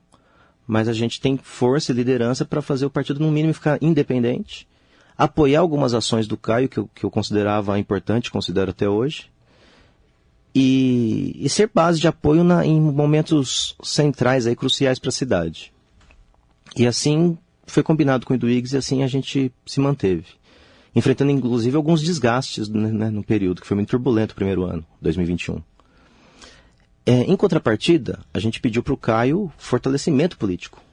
[0.66, 4.68] mas a gente tem força e liderança para fazer o partido, no mínimo, ficar independente,
[5.16, 9.30] apoiar algumas ações do Caio, que eu, que eu considerava importante, considero até hoje,
[10.54, 15.72] e, e ser base de apoio na, em momentos centrais, aí, cruciais para a cidade.
[16.76, 20.26] E assim foi combinado com o Duígues e assim a gente se manteve
[20.98, 24.84] enfrentando inclusive alguns desgastes né, né, no período, que foi muito turbulento o primeiro ano,
[25.00, 25.62] 2021.
[27.10, 30.84] É, em contrapartida, a gente pediu para o Caio fortalecimento político,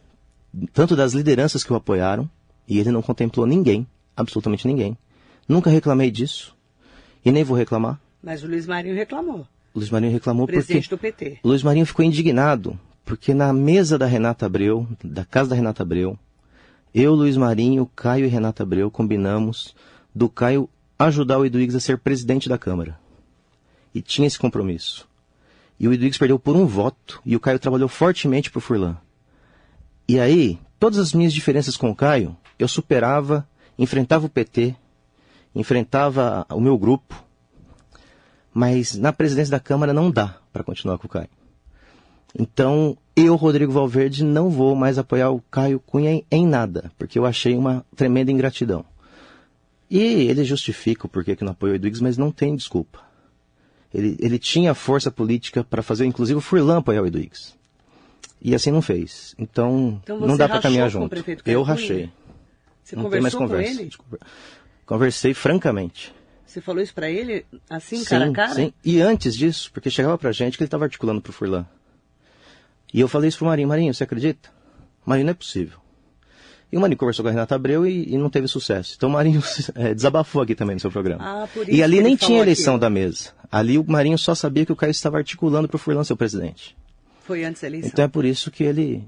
[0.73, 2.31] tanto das lideranças que o apoiaram,
[2.69, 3.85] e ele não contemplou ninguém,
[4.17, 4.97] absolutamente ninguém.
[5.49, 6.57] Nunca reclamei disso,
[7.25, 8.01] e nem vou reclamar.
[8.23, 9.41] Mas o Luiz Marinho reclamou.
[9.75, 11.11] O Luiz Marinho reclamou Presidente porque...
[11.11, 11.41] do PT.
[11.43, 15.83] O Luiz Marinho ficou indignado, porque na mesa da Renata Abreu, da casa da Renata
[15.83, 16.17] Abreu,
[16.95, 19.75] eu, Luiz Marinho, Caio e Renata Abreu combinamos
[20.15, 22.97] do Caio ajudar o Eduígues a ser presidente da Câmara.
[23.93, 25.13] E tinha esse compromisso.
[25.79, 28.97] E o Eduígues perdeu por um voto e o Caio trabalhou fortemente por Furlan.
[30.07, 34.77] E aí, todas as minhas diferenças com o Caio, eu superava, enfrentava o PT,
[35.55, 37.25] enfrentava o meu grupo,
[38.53, 41.29] mas na presidência da Câmara não dá para continuar com o Caio.
[42.37, 47.19] Então, eu, Rodrigo Valverde, não vou mais apoiar o Caio Cunha em, em nada, porque
[47.19, 48.85] eu achei uma tremenda ingratidão.
[49.89, 53.04] E ele justifica o porquê que não apoiou o Edwigs, mas não tem desculpa.
[53.95, 57.55] Ele, ele tinha força política para fazer, inclusive, o Furlan apoiar o Edwigs.
[58.43, 59.35] E assim não fez.
[59.39, 61.15] Então, então não dá para caminhar junto.
[61.47, 62.11] Eu rachei.
[62.83, 63.73] Você não tem mais conversa.
[63.75, 63.91] Com ele?
[64.85, 66.13] Conversei francamente.
[66.45, 68.55] Você falou isso para ele, assim, sim, cara a cara?
[68.55, 71.67] Sim, e antes disso, porque chegava pra gente que ele estava articulando pro Furlan.
[72.93, 73.69] E eu falei isso pro Marinho.
[73.69, 74.51] Marinho, você acredita?
[75.07, 75.79] Marinho, não é possível.
[76.75, 78.95] E o Marinho conversou com a Renata Abreu e, e não teve sucesso.
[78.97, 79.41] Então o Marinho
[79.77, 81.45] é, desabafou aqui também no seu programa.
[81.45, 82.81] Ah, por isso e ali nem tinha eleição aqui.
[82.81, 83.31] da mesa.
[83.49, 86.17] Ali o Marinho só sabia que o Caio estava articulando para o Furlan ser o
[86.17, 86.77] presidente.
[87.23, 87.91] Foi antes da eleição.
[87.93, 89.05] Então é por isso que ele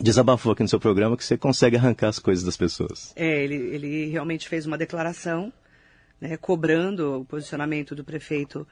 [0.00, 3.12] desabafou aqui no seu programa que você consegue arrancar as coisas das pessoas.
[3.16, 5.52] É, ele, ele realmente fez uma declaração,
[6.18, 8.66] né, cobrando o posicionamento do prefeito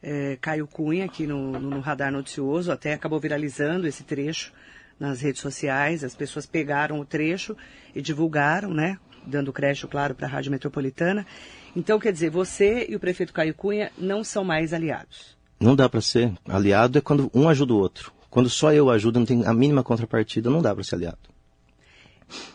[0.00, 4.52] é, Caio Cunha aqui no, no, no radar noticioso, até acabou viralizando esse trecho
[4.98, 7.56] nas redes sociais, as pessoas pegaram o trecho
[7.94, 8.98] e divulgaram, né?
[9.26, 11.26] Dando crédito, claro, para a Rádio Metropolitana.
[11.74, 15.36] Então, quer dizer, você e o prefeito Caio Cunha não são mais aliados.
[15.58, 16.32] Não dá para ser.
[16.46, 18.12] Aliado é quando um ajuda o outro.
[18.30, 21.18] Quando só eu ajudo, não tem a mínima contrapartida, não dá para ser aliado.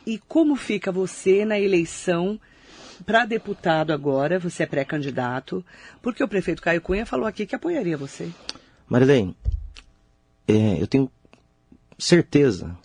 [0.06, 2.40] E como fica você na eleição
[3.06, 4.40] para deputado agora?
[4.40, 5.64] Você é pré-candidato,
[6.02, 8.30] porque o prefeito Caio Cunha falou aqui que apoiaria você.
[8.88, 9.36] Marilene,
[10.48, 11.10] é, eu tenho
[12.00, 12.78] certeza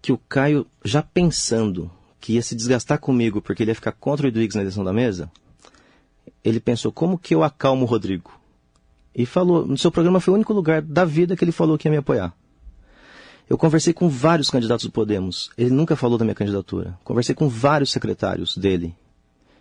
[0.00, 4.26] que o Caio, já pensando que ia se desgastar comigo porque ele ia ficar contra
[4.26, 5.30] o Edwigs na eleição da mesa,
[6.42, 8.32] ele pensou, como que eu acalmo o Rodrigo?
[9.14, 11.88] E falou, no seu programa foi o único lugar da vida que ele falou que
[11.88, 12.34] ia me apoiar.
[13.48, 15.50] Eu conversei com vários candidatos do Podemos.
[15.56, 16.98] Ele nunca falou da minha candidatura.
[17.04, 18.94] Conversei com vários secretários dele.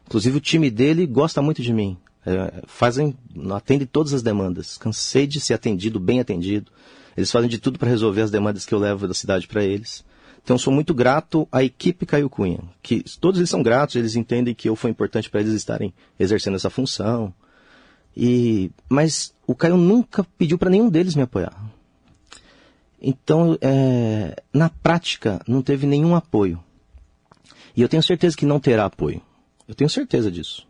[0.08, 1.96] Inclusive o time dele gosta muito de mim.
[2.26, 3.16] É, fazem,
[3.52, 4.78] atende todas as demandas.
[4.78, 6.72] Cansei de ser atendido, bem atendido.
[7.16, 10.04] Eles fazem de tudo para resolver as demandas que eu levo da cidade para eles.
[10.44, 14.54] Então, sou muito grato à equipe Caio Cunha, que todos eles são gratos, eles entendem
[14.54, 17.34] que eu fui importante para eles estarem exercendo essa função.
[18.16, 21.56] E, mas o Caio nunca pediu para nenhum deles me apoiar.
[23.02, 26.64] Então, é, na prática, não teve nenhum apoio.
[27.76, 29.22] E eu tenho certeza que não terá apoio.
[29.68, 30.68] Eu tenho certeza disso.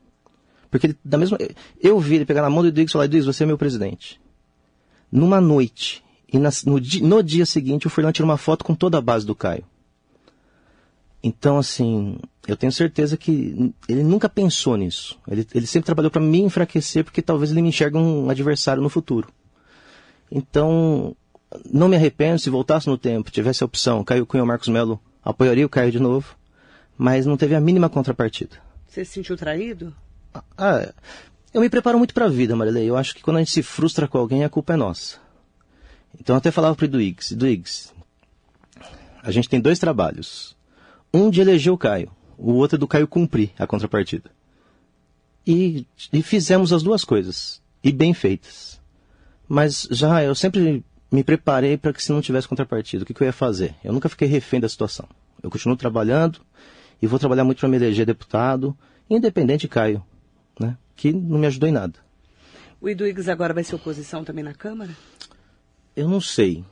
[0.71, 1.37] Porque ele, da mesma,
[1.81, 4.19] eu vi ele pegar na mão do Edwigs e falar, Edwigs, você é meu presidente.
[5.11, 6.49] Numa noite, e no,
[7.01, 9.63] no, dia seguinte, o Furlan tira uma foto com toda a base do Caio.
[11.23, 15.17] Então, assim, eu tenho certeza que ele nunca pensou nisso.
[15.27, 18.89] Ele, ele sempre trabalhou para me enfraquecer, porque talvez ele me enxergue um adversário no
[18.89, 19.27] futuro.
[20.31, 21.15] Então,
[21.71, 24.99] não me arrependo se voltasse no tempo, tivesse a opção, Caio Cunha ou Marcos Melo,
[25.23, 26.35] apoiaria o Caio de novo,
[26.97, 28.57] mas não teve a mínima contrapartida.
[28.87, 29.93] Você se sentiu traído?
[30.57, 30.91] Ah,
[31.53, 32.89] eu me preparo muito para a vida, Marilei.
[32.89, 35.24] Eu acho que quando a gente se frustra com alguém, a culpa é nossa.
[36.19, 37.93] Então eu até falava para o Duígues, Duígues,
[39.21, 40.55] a gente tem dois trabalhos.
[41.13, 44.29] Um de eleger o Caio, o outro é do Caio cumprir a contrapartida.
[45.47, 48.79] E, e fizemos as duas coisas, e bem feitas.
[49.47, 53.21] Mas já eu sempre me preparei para que se não tivesse contrapartida, o que, que,
[53.21, 53.75] eu ia fazer?
[53.83, 55.07] Eu nunca fiquei refém da situação.
[55.41, 56.41] Eu continuo trabalhando
[57.01, 58.77] e vou trabalhar muito para me eleger deputado,
[59.09, 60.03] independente Caio,
[60.59, 60.77] né?
[60.95, 61.99] que não me ajudou em nada.
[62.81, 64.91] O Iduígues agora vai ser oposição também na Câmara?
[65.95, 66.63] Eu não sei.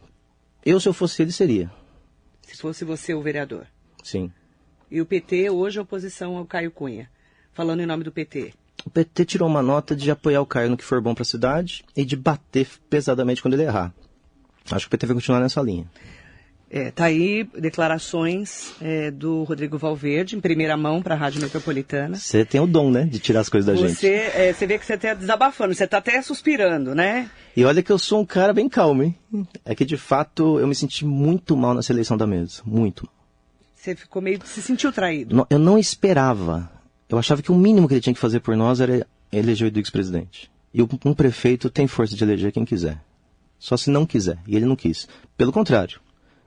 [0.66, 1.72] Eu, se eu fosse ele, seria.
[2.42, 3.68] Se fosse você o vereador?
[4.04, 4.32] Sim.
[4.92, 7.10] E o PT hoje é oposição ao Caio Cunha,
[7.54, 8.54] falando em nome do PT.
[8.86, 11.26] O PT tirou uma nota de apoiar o Caio no que for bom para a
[11.26, 13.94] cidade e de bater pesadamente quando ele errar.
[14.70, 15.90] Acho que o PT vai continuar nessa linha.
[16.76, 22.16] É, tá aí declarações é, do Rodrigo Valverde, em primeira mão para a Rádio Metropolitana.
[22.16, 24.08] Você tem o dom, né, de tirar as coisas da você, gente.
[24.08, 27.30] É, você vê que você está desabafando, você está até suspirando, né?
[27.56, 29.16] E olha que eu sou um cara bem calmo, hein?
[29.64, 32.64] É que, de fato, eu me senti muito mal na seleção da mesa.
[32.66, 33.08] Muito.
[33.76, 34.40] Você ficou meio...
[34.44, 35.46] se sentiu traído?
[35.52, 36.72] eu não esperava.
[37.08, 39.70] Eu achava que o mínimo que ele tinha que fazer por nós era eleger o
[39.70, 40.50] Edux presidente.
[40.74, 43.00] E um prefeito tem força de eleger quem quiser.
[43.60, 44.40] Só se não quiser.
[44.48, 45.08] E ele não quis.
[45.38, 46.02] Pelo contrário.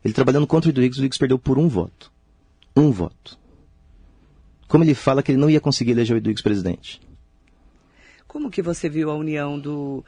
[0.07, 2.13] Ele trabalhando contra o Eduígues, o Eduígues perdeu por um voto.
[2.77, 3.37] Um voto.
[4.69, 7.01] Como ele fala que ele não ia conseguir eleger o Eduígues presidente.
[8.29, 10.05] Como que você viu a união do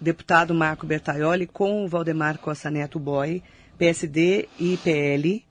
[0.00, 3.42] deputado Marco Bertaioli com o Valdemar Costa Neto Boy,
[3.76, 5.44] PSD e PL?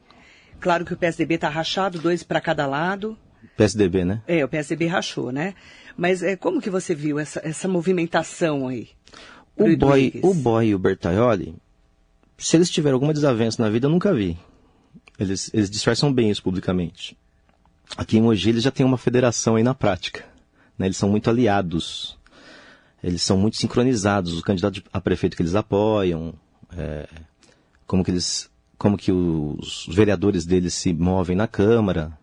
[0.62, 3.18] Claro que o PSDB está rachado, dois para cada lado.
[3.58, 4.22] PSDB, né?
[4.26, 5.54] É, o PSDB rachou, né?
[5.98, 8.88] Mas é, como que você viu essa, essa movimentação aí?
[9.58, 11.56] O boy, o boy e o Bertaioli,
[12.38, 14.38] se eles tiveram alguma desavença na vida, eu nunca vi.
[15.20, 17.18] Eles, eles disfarçam bem isso publicamente.
[17.98, 20.26] Aqui em Mogi eles já têm uma federação aí na prática.
[20.78, 20.88] Né?
[20.88, 22.18] Eles são muito aliados.
[23.02, 24.38] Eles são muito sincronizados.
[24.38, 26.34] O candidato a prefeito que eles apoiam,
[26.76, 27.08] é,
[27.88, 32.18] como que eles, como que os vereadores deles se movem na Câmara.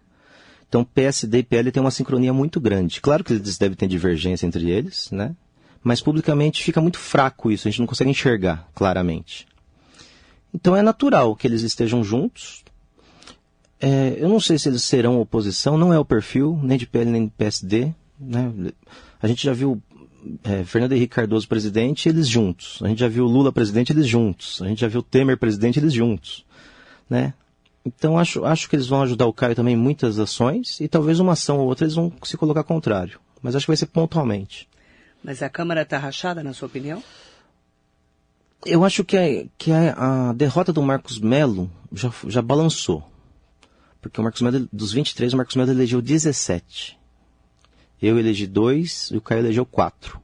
[0.69, 3.01] Então PSD e PL têm uma sincronia muito grande.
[3.01, 5.35] Claro que eles devem ter divergência entre eles, né?
[5.83, 9.47] Mas publicamente fica muito fraco isso, a gente não consegue enxergar claramente.
[10.55, 12.63] Então é natural que eles estejam juntos.
[13.81, 17.11] É, eu não sei se eles serão oposição, não é o perfil, nem de PL
[17.11, 17.93] nem de PSD.
[18.21, 18.73] Né?
[19.21, 19.83] A gente já viu
[20.45, 22.79] é, Fernando Henrique Cardoso presidente, eles juntos.
[22.83, 24.63] A gente já viu Lula presidente, eles juntos.
[24.63, 26.45] A gente já viu Temer presidente, eles juntos.
[27.11, 27.35] Né?
[27.85, 31.19] Então acho, acho que eles vão ajudar o Caio também em muitas ações e talvez
[31.19, 33.19] uma ação ou outra eles vão se colocar contrário.
[33.43, 34.69] Mas acho que vai ser pontualmente.
[35.23, 37.03] Mas a Câmara está rachada, na sua opinião?
[38.65, 43.03] Eu acho que, a, que a, a derrota do Marcos Melo já, já balançou.
[44.01, 46.99] Porque o Marcos Melo, dos 23, o Marcos Melo elegeu 17.
[48.01, 50.21] Eu elegi dois e o Caio elegeu quatro.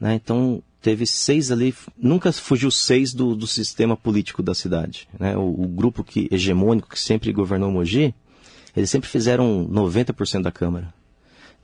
[0.00, 0.14] Né?
[0.14, 5.08] Então, teve seis ali, nunca fugiu seis do, do sistema político da cidade.
[5.18, 5.36] Né?
[5.36, 8.14] O, o, grupo que, hegemônico que sempre governou Mogi,
[8.76, 10.94] eles sempre fizeram 90% da Câmara.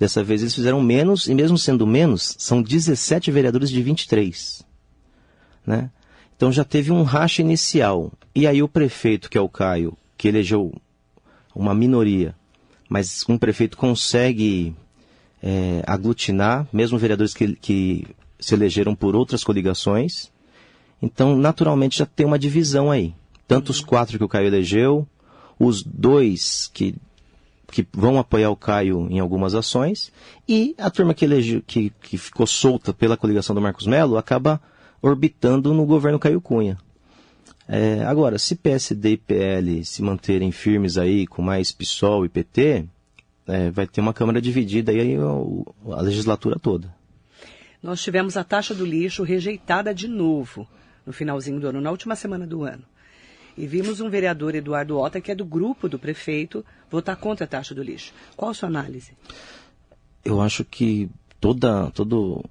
[0.00, 4.64] Dessa vez eles fizeram menos, e mesmo sendo menos, são 17 vereadores de 23
[5.66, 5.90] né?
[6.36, 8.12] Então já teve um racha inicial.
[8.34, 10.72] E aí o prefeito, que é o Caio, que elegeu
[11.54, 12.34] uma minoria,
[12.88, 14.74] mas um prefeito consegue
[15.42, 18.06] é, aglutinar, mesmo vereadores que, que
[18.38, 20.30] se elegeram por outras coligações.
[21.00, 23.14] Então, naturalmente, já tem uma divisão aí.
[23.46, 25.06] Tanto os quatro que o Caio elegeu,
[25.58, 26.94] os dois que,
[27.70, 30.10] que vão apoiar o Caio em algumas ações,
[30.48, 34.60] e a turma que, elegeu, que, que ficou solta pela coligação do Marcos Melo acaba
[35.04, 36.78] orbitando no governo Caio Cunha.
[37.68, 42.86] É, agora, se PSD e PL se manterem firmes aí com mais PSOL e PT,
[43.46, 46.94] é, vai ter uma Câmara dividida aí a, a legislatura toda.
[47.82, 50.66] Nós tivemos a taxa do lixo rejeitada de novo
[51.04, 52.82] no finalzinho do ano, na última semana do ano.
[53.58, 57.48] E vimos um vereador, Eduardo Ota, que é do grupo do prefeito, votar contra a
[57.48, 58.14] taxa do lixo.
[58.34, 59.12] Qual a sua análise?
[60.24, 62.42] Eu acho que toda, todo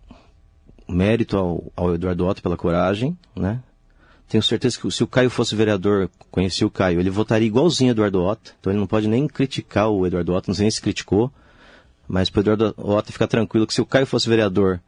[0.87, 3.61] mérito ao, ao Eduardo Otto pela coragem, né?
[4.27, 7.93] Tenho certeza que se o Caio fosse vereador, conhecia o Caio, ele votaria igualzinho ao
[7.93, 8.55] Eduardo Otto.
[8.59, 11.31] Então ele não pode nem criticar o Eduardo Otto, não sei nem se criticou.
[12.07, 14.81] Mas para o Eduardo Otto ficar tranquilo que se o Caio fosse vereador,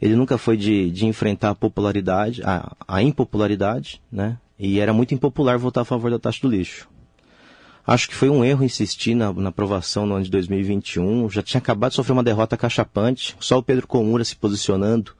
[0.00, 4.38] ele nunca foi de, de enfrentar a popularidade, a, a impopularidade, né?
[4.58, 6.88] E era muito impopular votar a favor da taxa do lixo.
[7.86, 11.30] Acho que foi um erro insistir na, na aprovação no ano de 2021.
[11.30, 15.12] Já tinha acabado de sofrer uma derrota cachapante, só o Pedro Comura se posicionando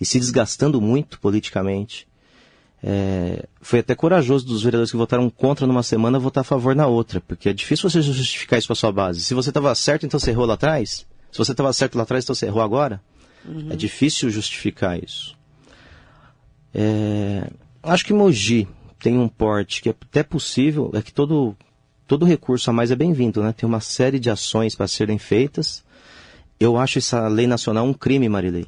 [0.00, 2.06] e se desgastando muito politicamente.
[2.86, 6.86] É, foi até corajoso dos vereadores que votaram contra numa semana votar a favor na
[6.86, 9.22] outra, porque é difícil você justificar isso para sua base.
[9.22, 11.06] Se você estava certo, então você errou lá atrás.
[11.32, 13.00] Se você estava certo lá atrás, então você errou agora.
[13.46, 13.68] Uhum.
[13.70, 15.34] É difícil justificar isso.
[16.74, 17.48] É,
[17.82, 21.56] acho que Mogi tem um porte que é até possível, é que todo,
[22.06, 23.52] todo recurso a mais é bem-vindo, né?
[23.52, 25.82] Tem uma série de ações para serem feitas.
[26.60, 28.66] Eu acho essa lei nacional um crime, Marilei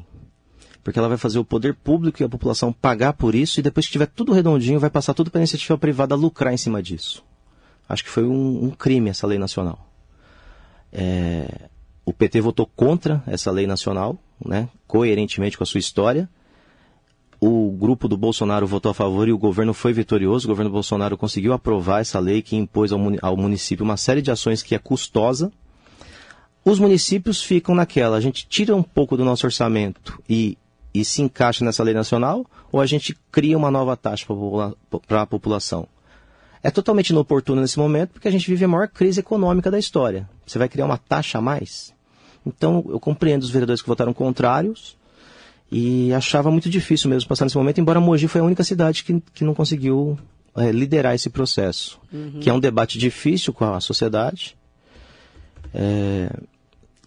[0.86, 3.86] porque ela vai fazer o poder público e a população pagar por isso e depois
[3.86, 7.24] que tiver tudo redondinho vai passar tudo para a iniciativa privada lucrar em cima disso.
[7.88, 9.84] Acho que foi um, um crime essa lei nacional.
[10.92, 11.68] É,
[12.04, 16.28] o PT votou contra essa lei nacional, né, coerentemente com a sua história.
[17.40, 20.46] O grupo do Bolsonaro votou a favor e o governo foi vitorioso.
[20.46, 24.30] O governo Bolsonaro conseguiu aprovar essa lei que impôs ao, ao município uma série de
[24.30, 25.50] ações que é custosa.
[26.64, 30.56] Os municípios ficam naquela, a gente tira um pouco do nosso orçamento e
[31.00, 34.26] e se encaixa nessa lei nacional, ou a gente cria uma nova taxa
[35.06, 35.86] para a população.
[36.62, 40.28] É totalmente inoportuno nesse momento, porque a gente vive a maior crise econômica da história.
[40.46, 41.94] Você vai criar uma taxa a mais?
[42.44, 44.96] Então, eu compreendo os vereadores que votaram contrários
[45.70, 49.20] e achava muito difícil mesmo passar nesse momento, embora Mogi foi a única cidade que,
[49.34, 50.18] que não conseguiu
[50.56, 52.40] é, liderar esse processo, uhum.
[52.40, 54.56] que é um debate difícil com a sociedade.
[55.74, 56.30] É,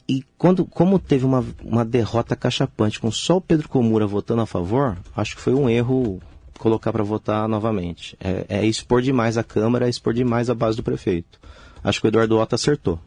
[0.10, 4.46] e quando, como teve uma, uma derrota cachapante com só o Pedro Comura votando a
[4.48, 6.20] favor, acho que foi um erro
[6.58, 8.18] colocar para votar novamente.
[8.20, 11.40] É, é, expor demais a Câmara, é expor demais a base do prefeito.
[11.84, 13.00] Acho que o Eduardo Otto acertou.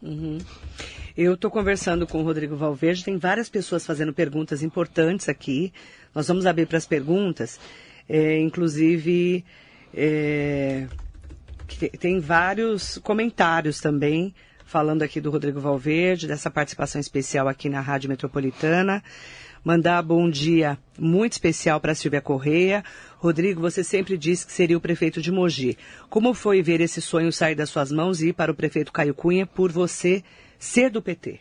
[0.00, 0.38] Uhum.
[1.14, 5.70] Eu estou conversando com o Rodrigo Valverde, tem várias pessoas fazendo perguntas importantes aqui.
[6.14, 7.60] Nós vamos abrir para as perguntas.
[8.08, 9.44] É, inclusive,
[9.92, 10.86] é,
[12.00, 14.34] tem vários comentários também
[14.68, 19.02] falando aqui do Rodrigo Valverde, dessa participação especial aqui na Rádio Metropolitana.
[19.64, 22.84] Mandar bom dia muito especial para Silvia Correia.
[23.16, 25.76] Rodrigo, você sempre disse que seria o prefeito de Mogi.
[26.10, 29.14] Como foi ver esse sonho sair das suas mãos e ir para o prefeito Caio
[29.14, 30.22] Cunha por você
[30.58, 31.40] ser do PT?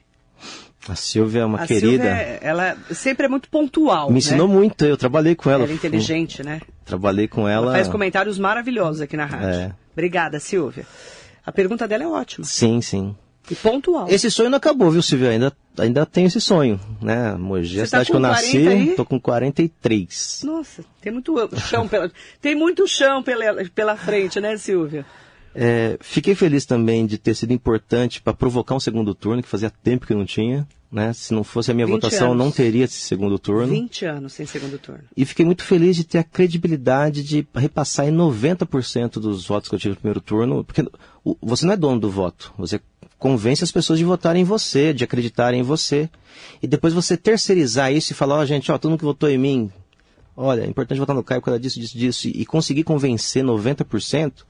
[0.87, 2.03] A Silvia é uma a querida.
[2.03, 4.07] Silvia, ela sempre é muito pontual.
[4.07, 4.19] Me né?
[4.19, 5.63] ensinou muito, eu trabalhei com ela.
[5.65, 6.61] Ela é inteligente, né?
[6.85, 7.67] Trabalhei com ela.
[7.67, 9.49] Ela faz comentários maravilhosos aqui na rádio.
[9.49, 9.75] É.
[9.91, 10.85] Obrigada, Silvia.
[11.47, 12.45] A pergunta dela é ótima.
[12.45, 13.15] Sim, sim.
[13.49, 14.07] E pontual.
[14.09, 15.29] Esse sonho não acabou, viu, Silvio?
[15.29, 17.35] Ainda, ainda tenho esse sonho, né?
[17.35, 18.95] Mogi, a tá cidade que eu nasci, aí?
[18.97, 20.41] tô com 43.
[20.43, 25.05] Nossa, tem muito chão pela, tem muito chão pela, pela frente, né, Silvia?
[25.55, 29.69] É, fiquei feliz também de ter sido importante para provocar um segundo turno, que fazia
[29.69, 30.67] tempo que não tinha.
[30.89, 31.11] Né?
[31.11, 32.45] Se não fosse a minha votação, anos.
[32.45, 33.67] não teria esse segundo turno.
[33.67, 35.03] 20 anos sem segundo turno.
[35.15, 39.75] E fiquei muito feliz de ter a credibilidade de repassar em 90% dos votos que
[39.75, 40.85] eu tive no primeiro turno, porque
[41.41, 42.79] você não é dono do voto, você
[43.19, 46.09] convence as pessoas de votarem em você, de acreditarem em você.
[46.61, 49.29] E depois você terceirizar isso e falar, ó, oh, gente, ó, todo mundo que votou
[49.29, 49.71] em mim,
[50.35, 54.45] olha, é importante votar no Caio por causa disso, disso, disso, e conseguir convencer 90%,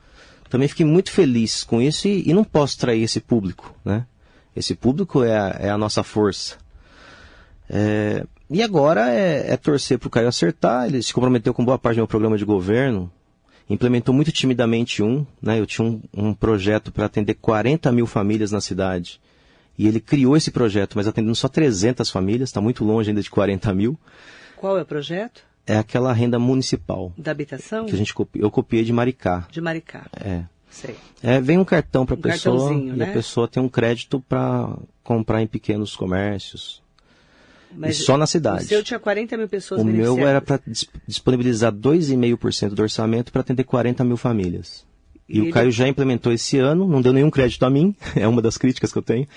[0.50, 4.06] também fiquei muito feliz com isso e, e não posso trair esse público, né?
[4.58, 6.58] Esse público é a, é a nossa força.
[7.70, 10.88] É, e agora é, é torcer para o Caio acertar.
[10.88, 13.12] Ele se comprometeu com boa parte do meu programa de governo.
[13.70, 15.26] Implementou muito timidamente um.
[15.40, 15.60] Né?
[15.60, 19.22] Eu tinha um, um projeto para atender 40 mil famílias na cidade.
[19.78, 22.50] E ele criou esse projeto, mas atendendo só 300 famílias.
[22.50, 24.00] Está muito longe ainda de 40 mil.
[24.56, 25.44] Qual é o projeto?
[25.68, 27.14] É aquela renda municipal.
[27.16, 27.86] Da habitação?
[27.86, 29.46] Que a gente eu copiei de Maricá.
[29.52, 30.08] De Maricá.
[30.20, 30.46] É.
[31.24, 33.10] É, vem um cartão para a um pessoa e né?
[33.10, 36.82] a pessoa tem um crédito para comprar em pequenos comércios.
[37.76, 38.64] Mas e só na cidade.
[38.64, 40.60] O seu tinha 40 mil pessoas O meu era para
[41.06, 44.86] disponibilizar 2,5% do orçamento para atender 40 mil famílias.
[45.28, 45.52] E, e o ele...
[45.52, 48.92] Caio já implementou esse ano, não deu nenhum crédito a mim, é uma das críticas
[48.92, 49.28] que eu tenho,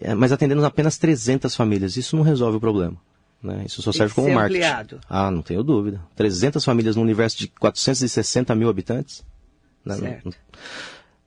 [0.00, 1.96] é, mas atendendo apenas 300 famílias.
[1.96, 2.96] Isso não resolve o problema.
[3.42, 3.64] Né?
[3.66, 4.56] Isso só serve como marketing.
[4.56, 5.00] Ampliado.
[5.08, 6.00] Ah, não tenho dúvida.
[6.16, 9.24] 300 famílias no universo de 460 mil habitantes.
[9.96, 10.34] Certo.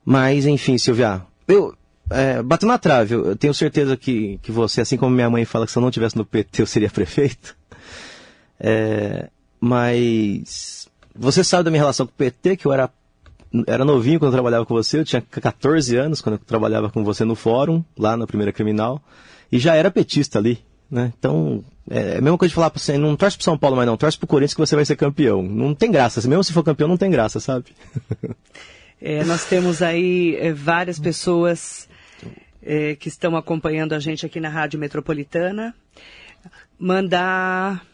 [0.04, 1.74] Mas, enfim, Silvia, eu,
[2.10, 5.66] é, bato na trave, eu tenho certeza que, que você, assim como minha mãe fala
[5.66, 7.56] que se eu não tivesse no PT eu seria prefeito.
[8.64, 12.88] É, mas você sabe da minha relação com o PT, que eu era,
[13.66, 17.02] era novinho quando eu trabalhava com você, eu tinha 14 anos quando eu trabalhava com
[17.02, 19.02] você no fórum, lá na primeira criminal,
[19.50, 20.60] e já era petista ali.
[20.92, 21.10] Né?
[21.18, 23.76] Então, é, é a mesma coisa de falar para você, não torce pro São Paulo,
[23.78, 25.42] mas não, torce pro Corinthians que você vai ser campeão.
[25.42, 27.66] Não tem graça, mesmo se for campeão, não tem graça, sabe?
[29.04, 31.88] É, nós temos aí é, várias pessoas
[32.62, 35.74] é, que estão acompanhando a gente aqui na Rádio Metropolitana.
[36.78, 37.84] Mandar.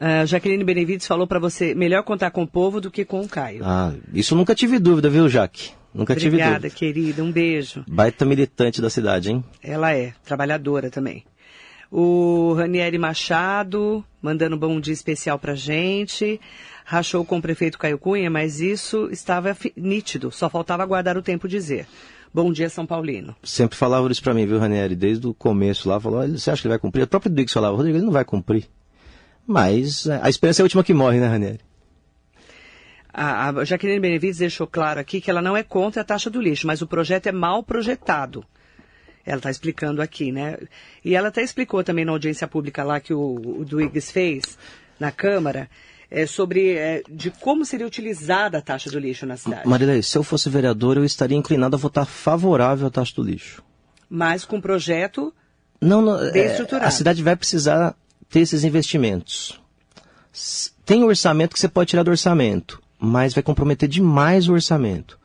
[0.00, 3.28] Uh, Jaqueline Benevides falou para você, melhor contar com o povo do que com o
[3.28, 3.64] Caio.
[3.64, 5.72] Ah, isso nunca tive dúvida, viu, Jaque?
[5.92, 6.74] Nunca tive Obrigada, dúvida.
[6.76, 7.24] querida.
[7.24, 7.84] Um beijo.
[7.88, 9.44] Baita militante da cidade, hein?
[9.60, 11.24] Ela é, trabalhadora também.
[11.90, 16.40] O Ranieri Machado, mandando um bom dia especial pra gente.
[16.84, 21.48] Rachou com o prefeito Caio Cunha, mas isso estava nítido, só faltava aguardar o tempo
[21.48, 21.86] dizer.
[22.32, 23.34] Bom dia, São Paulino.
[23.42, 24.94] Sempre falava isso pra mim, viu, Ranieri?
[24.94, 27.02] Desde o começo lá, falou, "Olha, você acha que ele vai cumprir?
[27.02, 28.68] O próprio Duix falava, Rodrigo, ele não vai cumprir.
[29.44, 31.60] Mas é, a esperança é a última que morre, né, Ranieri?
[33.12, 36.40] A, a Jaqueline Benevides deixou claro aqui que ela não é contra a taxa do
[36.40, 38.44] lixo, mas o projeto é mal projetado.
[39.24, 40.56] Ela está explicando aqui, né?
[41.04, 44.58] E ela até explicou também na audiência pública lá que o, o Duígues fez
[44.98, 45.68] na Câmara
[46.10, 49.68] é, sobre é, de como seria utilizada a taxa do lixo na cidade.
[49.68, 53.62] Marilei, se eu fosse vereador, eu estaria inclinado a votar favorável à taxa do lixo.
[54.08, 55.32] Mas com projeto
[55.80, 56.86] Não, não é, Bem estruturado.
[56.86, 57.94] a cidade vai precisar
[58.28, 59.60] ter esses investimentos.
[60.84, 65.18] Tem orçamento que você pode tirar do orçamento, mas vai comprometer demais o orçamento.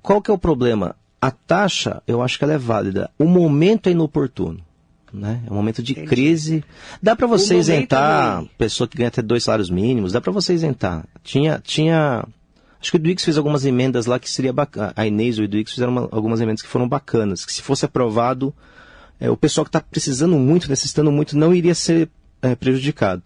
[0.00, 0.96] Qual que é o problema?
[1.20, 3.10] A taxa, eu acho que ela é válida.
[3.18, 4.60] O momento é inoportuno.
[5.12, 5.40] Né?
[5.46, 6.06] É um momento de Entendi.
[6.08, 6.64] crise.
[7.02, 10.52] Dá para você é isentar pessoa que ganha até dois salários mínimos, dá para você
[10.52, 11.04] isentar.
[11.22, 12.24] Tinha, tinha.
[12.78, 14.92] Acho que o Duix fez algumas emendas lá que seria bacana.
[14.94, 17.46] A Inês e o Duix fizeram uma- algumas emendas que foram bacanas.
[17.46, 18.52] Que se fosse aprovado,
[19.18, 22.10] é, o pessoal que está precisando muito, necessitando muito, não iria ser
[22.42, 23.22] é, prejudicado.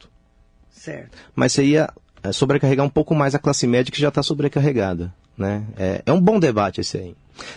[0.71, 1.17] certo.
[1.35, 1.91] Mas você ia
[2.23, 5.13] é, sobrecarregar um pouco mais a classe média que já está sobrecarregada.
[5.37, 5.65] Né?
[5.77, 7.15] É, é um bom debate esse aí.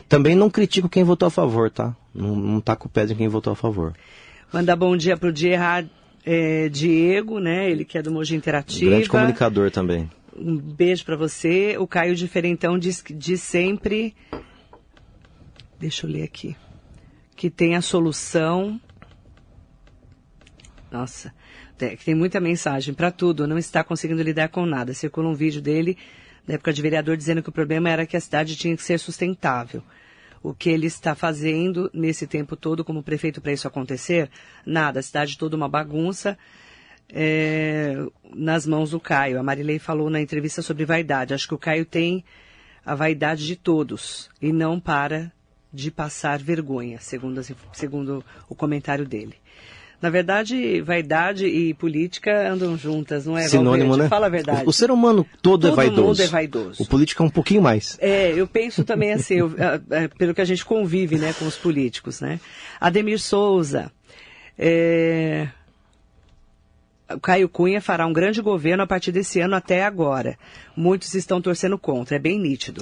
[0.07, 1.95] Também não critico quem votou a favor, tá?
[2.13, 3.93] Não, não taco o pé em quem votou a favor.
[4.51, 5.89] Mandar bom dia pro Gerard
[6.25, 7.69] é, Diego, né?
[7.69, 8.91] Ele que é do Mogi Interativa.
[8.91, 10.09] Grande comunicador também.
[10.35, 11.77] Um beijo pra você.
[11.77, 14.15] O Caio Diferentão diz, diz sempre.
[15.79, 16.55] Deixa eu ler aqui.
[17.35, 18.79] Que tem a solução.
[20.91, 21.33] Nossa,
[21.77, 23.47] tem, que tem muita mensagem pra tudo.
[23.47, 24.93] Não está conseguindo lidar com nada.
[24.93, 25.97] Circula um vídeo dele,
[26.45, 28.99] da época de vereador, dizendo que o problema era que a cidade tinha que ser
[28.99, 29.83] sustentável.
[30.41, 34.29] O que ele está fazendo nesse tempo todo como prefeito para isso acontecer?
[34.65, 34.99] Nada.
[34.99, 36.37] A cidade toda uma bagunça
[37.09, 37.95] é,
[38.33, 39.39] nas mãos do Caio.
[39.39, 41.33] A Marilei falou na entrevista sobre vaidade.
[41.33, 42.25] Acho que o Caio tem
[42.85, 45.31] a vaidade de todos e não para
[45.71, 47.41] de passar vergonha, segundo,
[47.71, 49.35] segundo o comentário dele.
[50.03, 54.01] Na verdade, vaidade e política andam juntas, não é, Sinônimo, Valverde?
[54.03, 54.09] né?
[54.09, 54.65] Fala a verdade.
[54.65, 56.01] O, o ser humano todo, Todo é vaidoso.
[56.01, 56.83] mundo é vaidoso.
[56.83, 57.97] O político é um pouquinho mais.
[58.01, 61.47] É, eu penso também assim, eu, é, é, pelo que a gente convive, né, com
[61.47, 62.41] os políticos, né?
[62.81, 63.89] Ademir Souza,
[64.59, 65.47] é,
[67.21, 70.37] Caio Cunha fará um grande governo a partir desse ano até agora.
[70.75, 72.81] Muitos estão torcendo contra, é bem nítido.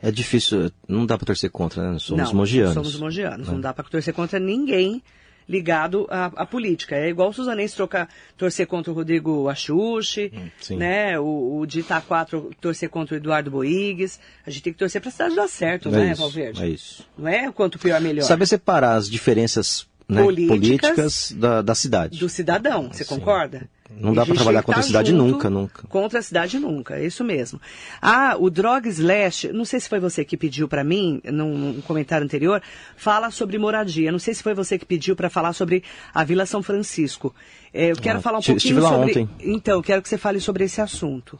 [0.00, 1.98] É difícil, não dá pra torcer contra, né?
[1.98, 2.74] Somos não, mogianos.
[2.74, 5.02] somos mogianos, não dá para torcer contra ninguém
[5.50, 6.94] ligado à, à política.
[6.94, 10.76] É igual o Suzanense trocar, torcer contra o Rodrigo Axuxi, sim.
[10.76, 11.18] né?
[11.18, 12.24] O, o de Itaquá
[12.60, 14.20] torcer contra o Eduardo Boigues.
[14.46, 16.62] A gente tem que torcer para a cidade dar certo, É né, isso, Valverde?
[16.62, 17.04] é isso.
[17.18, 18.22] Não é quanto pior, melhor.
[18.24, 22.18] Saber separar as diferenças né, Políticas políticas da, da cidade.
[22.18, 23.68] do cidadão, você concorda?
[23.98, 25.86] Não dá Existe trabalhar que contra a tá cidade nunca, nunca.
[25.88, 27.60] Contra a cidade nunca, é isso mesmo.
[28.00, 31.80] Ah, o Drog Slash, não sei se foi você que pediu pra mim, num, num
[31.82, 32.62] comentário anterior,
[32.96, 34.10] fala sobre moradia.
[34.12, 35.82] Não sei se foi você que pediu pra falar sobre
[36.14, 37.34] a Vila São Francisco.
[37.74, 39.10] É, eu quero Ah, falar um pouquinho estive lá sobre...
[39.10, 39.28] ontem.
[39.40, 41.38] Então, eu quero que você fale sobre esse assunto.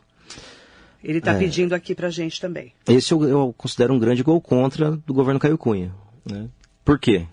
[1.02, 1.38] Ele está É.
[1.38, 2.72] pedindo aqui pra gente também.
[2.86, 5.94] Esse eu, eu considero um grande gol contra do governo Caio Cunha.
[6.30, 6.48] Né?
[6.84, 7.26] Por quê?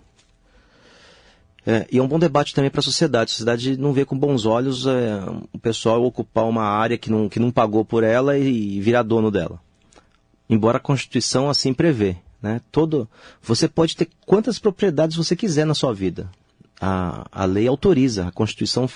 [1.70, 3.28] É, e é um bom debate também para a sociedade.
[3.28, 5.20] A sociedade não vê com bons olhos é,
[5.52, 9.30] o pessoal ocupar uma área que não, que não pagou por ela e, virar dono
[9.30, 9.60] dela.
[10.48, 12.16] Embora a Constituição assim prevê.
[12.40, 12.62] Né?
[12.72, 13.06] Todo,
[13.42, 16.30] você pode ter quantas propriedades você quiser na sua vida.
[16.80, 18.88] A, a lei autoriza, a Constituição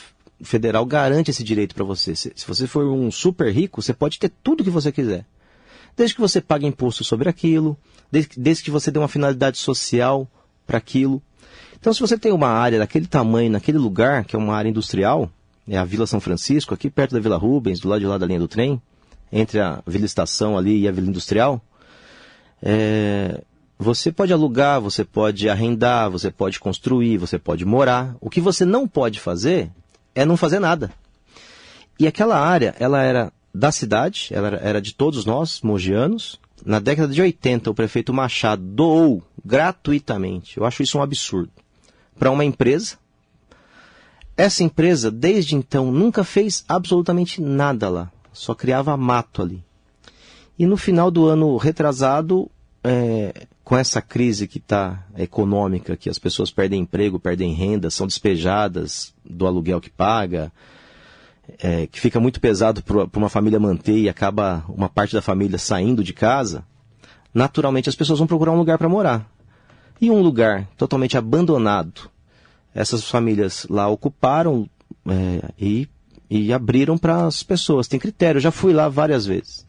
[0.42, 2.16] Federal garante esse direito para você.
[2.16, 5.26] Se, se você for um super rico, você pode ter tudo que você quiser
[5.94, 7.76] desde que você pague imposto sobre aquilo,
[8.10, 10.26] desde, desde que você dê uma finalidade social
[10.66, 11.22] para aquilo.
[11.82, 15.28] Então, se você tem uma área daquele tamanho, naquele lugar, que é uma área industrial,
[15.68, 18.24] é a Vila São Francisco, aqui perto da Vila Rubens, do lado de lá da
[18.24, 18.80] linha do trem,
[19.32, 21.60] entre a Vila Estação ali e a Vila Industrial,
[22.62, 23.42] é,
[23.76, 28.14] você pode alugar, você pode arrendar, você pode construir, você pode morar.
[28.20, 29.68] O que você não pode fazer
[30.14, 30.88] é não fazer nada.
[31.98, 36.38] E aquela área, ela era da cidade, ela era, de todos nós, mogianos.
[36.64, 41.50] Na década de 80, o prefeito Machado doou gratuitamente, eu acho isso um absurdo,
[42.18, 42.96] para uma empresa.
[44.36, 49.62] Essa empresa, desde então, nunca fez absolutamente nada lá, só criava mato ali.
[50.58, 52.50] E no final do ano retrasado,
[52.82, 58.06] é, com essa crise que está econômica, que as pessoas perdem emprego, perdem renda, são
[58.06, 60.52] despejadas do aluguel que paga,
[61.58, 65.58] é, que fica muito pesado para uma família manter e acaba uma parte da família
[65.58, 66.64] saindo de casa,
[67.32, 69.30] naturalmente as pessoas vão procurar um lugar para morar.
[70.02, 72.10] E um lugar totalmente abandonado,
[72.74, 74.68] essas famílias lá ocuparam
[75.06, 75.88] é, e,
[76.28, 77.86] e abriram para as pessoas.
[77.86, 79.64] Tem critério, já fui lá várias vezes.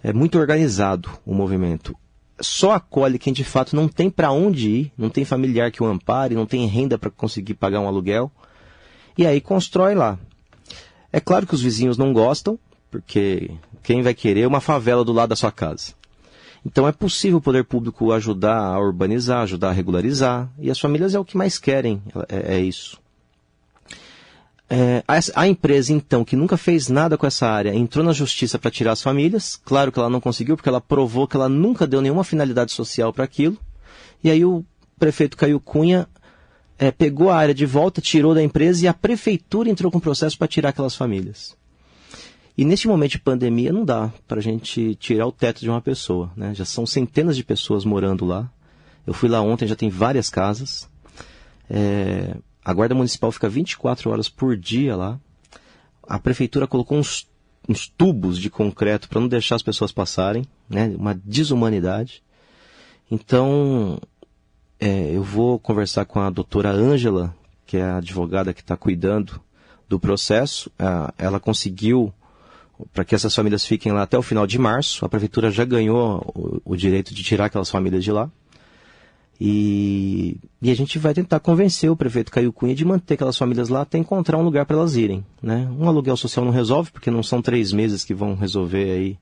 [0.00, 1.92] É muito organizado o movimento.
[2.38, 5.86] Só acolhe quem de fato não tem para onde ir, não tem familiar que o
[5.86, 8.30] ampare, não tem renda para conseguir pagar um aluguel.
[9.18, 10.16] E aí constrói lá.
[11.12, 12.56] É claro que os vizinhos não gostam,
[12.92, 13.50] porque
[13.82, 15.94] quem vai querer uma favela do lado da sua casa?
[16.64, 21.14] Então é possível o poder público ajudar a urbanizar, ajudar a regularizar, e as famílias
[21.14, 22.98] é o que mais querem, é, é isso.
[24.68, 28.58] É, a, a, empresa, então, que nunca fez nada com essa área, entrou na justiça
[28.58, 29.60] para tirar as famílias.
[29.62, 33.12] Claro que ela não conseguiu, porque ela provou que ela nunca deu nenhuma finalidade social
[33.12, 33.58] para aquilo.
[34.22, 34.64] E aí o
[34.98, 36.08] prefeito Caio Cunha
[36.78, 40.00] é, pegou a área de volta, tirou da empresa e a prefeitura entrou com o
[40.00, 41.54] processo para tirar aquelas famílias.
[42.56, 45.80] E neste momento de pandemia não dá para a gente tirar o teto de uma
[45.80, 46.30] pessoa.
[46.36, 46.54] Né?
[46.54, 48.48] Já são centenas de pessoas morando lá.
[49.04, 50.88] Eu fui lá ontem, já tem várias casas.
[51.68, 55.18] É, a Guarda Municipal fica 24 horas por dia lá.
[56.04, 57.28] A prefeitura colocou uns,
[57.68, 60.46] uns tubos de concreto para não deixar as pessoas passarem.
[60.70, 60.94] Né?
[60.96, 62.22] Uma desumanidade.
[63.10, 63.98] Então,
[64.78, 67.34] é, eu vou conversar com a doutora Ângela,
[67.66, 69.40] que é a advogada que está cuidando
[69.88, 70.70] do processo.
[71.18, 72.14] ela conseguiu
[72.92, 75.04] para que essas famílias fiquem lá até o final de março.
[75.04, 78.30] A prefeitura já ganhou o, o direito de tirar aquelas famílias de lá.
[79.40, 83.68] E, e, a gente vai tentar convencer o prefeito Caio Cunha de manter aquelas famílias
[83.68, 85.24] lá até encontrar um lugar para elas irem.
[85.42, 85.68] Né?
[85.78, 89.18] Um aluguel social não resolve, porque não são três meses que vão resolver aí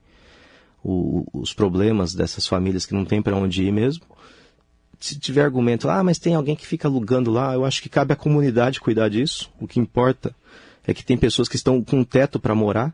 [0.83, 4.03] o, os problemas dessas famílias que não tem para onde ir mesmo.
[4.99, 8.13] Se tiver argumento, ah, mas tem alguém que fica alugando lá, eu acho que cabe
[8.13, 9.49] à comunidade cuidar disso.
[9.59, 10.33] O que importa
[10.85, 12.93] é que tem pessoas que estão com um teto para morar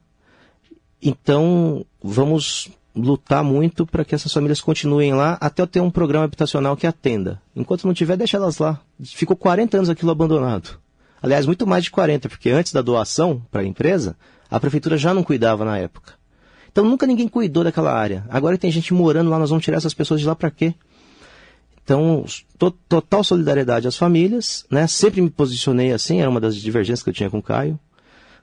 [1.01, 6.25] então, vamos lutar muito para que essas famílias continuem lá até eu ter um programa
[6.25, 7.41] habitacional que atenda.
[7.55, 8.79] Enquanto não tiver, deixa elas lá.
[9.03, 10.79] Ficou 40 anos aquilo abandonado.
[11.21, 14.15] Aliás, muito mais de 40, porque antes da doação para a empresa,
[14.49, 16.13] a prefeitura já não cuidava na época.
[16.71, 18.25] Então nunca ninguém cuidou daquela área.
[18.29, 20.73] Agora tem gente morando lá, nós vamos tirar essas pessoas de lá para quê?
[21.83, 22.23] Então,
[22.57, 24.85] to total solidariedade às famílias, né?
[24.85, 27.79] Sempre me posicionei assim, era uma das divergências que eu tinha com o Caio.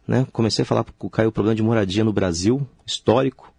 [0.07, 0.27] Né?
[0.33, 3.53] Comecei a falar o Caio o problema de moradia no Brasil, histórico.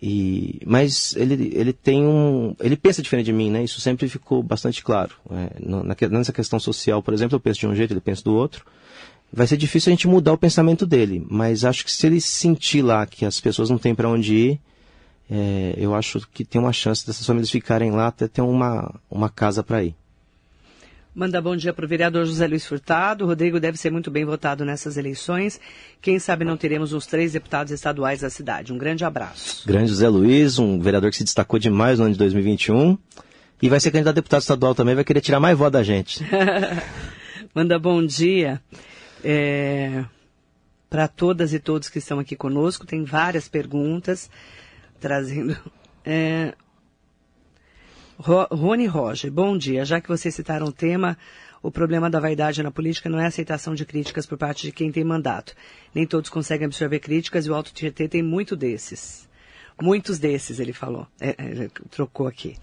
[0.00, 2.54] E, mas ele, ele tem um.
[2.60, 3.64] Ele pensa diferente de mim, né?
[3.64, 5.14] Isso sempre ficou bastante claro.
[5.30, 8.34] É, na, nessa questão social, por exemplo, eu penso de um jeito, ele pensa do
[8.34, 8.66] outro.
[9.32, 12.82] Vai ser difícil a gente mudar o pensamento dele, mas acho que se ele sentir
[12.82, 14.60] lá que as pessoas não têm para onde ir,
[15.30, 19.28] é, eu acho que tem uma chance dessas famílias ficarem lá até ter uma, uma
[19.28, 19.94] casa para ir.
[21.14, 23.24] Manda bom dia para o vereador José Luiz Furtado.
[23.24, 25.60] O Rodrigo deve ser muito bem votado nessas eleições.
[26.02, 28.72] Quem sabe não teremos os três deputados estaduais da cidade.
[28.72, 29.64] Um grande abraço.
[29.64, 32.98] Grande José Luiz, um vereador que se destacou demais no ano de 2021.
[33.62, 36.24] E vai ser candidato a deputado estadual também, vai querer tirar mais voto da gente.
[37.54, 38.60] Manda bom dia
[39.22, 40.04] é,
[40.90, 42.84] para todas e todos que estão aqui conosco.
[42.86, 44.28] Tem várias perguntas
[44.98, 45.56] trazendo.
[46.04, 46.54] É,
[48.18, 49.84] Rony Roger, bom dia.
[49.84, 51.18] Já que vocês citaram o tema,
[51.62, 54.72] o problema da vaidade na política não é a aceitação de críticas por parte de
[54.72, 55.54] quem tem mandato.
[55.94, 59.28] Nem todos conseguem absorver críticas e o Alto Tietê tem muito desses.
[59.82, 61.08] Muitos desses, ele falou.
[61.20, 62.56] É, é, trocou aqui.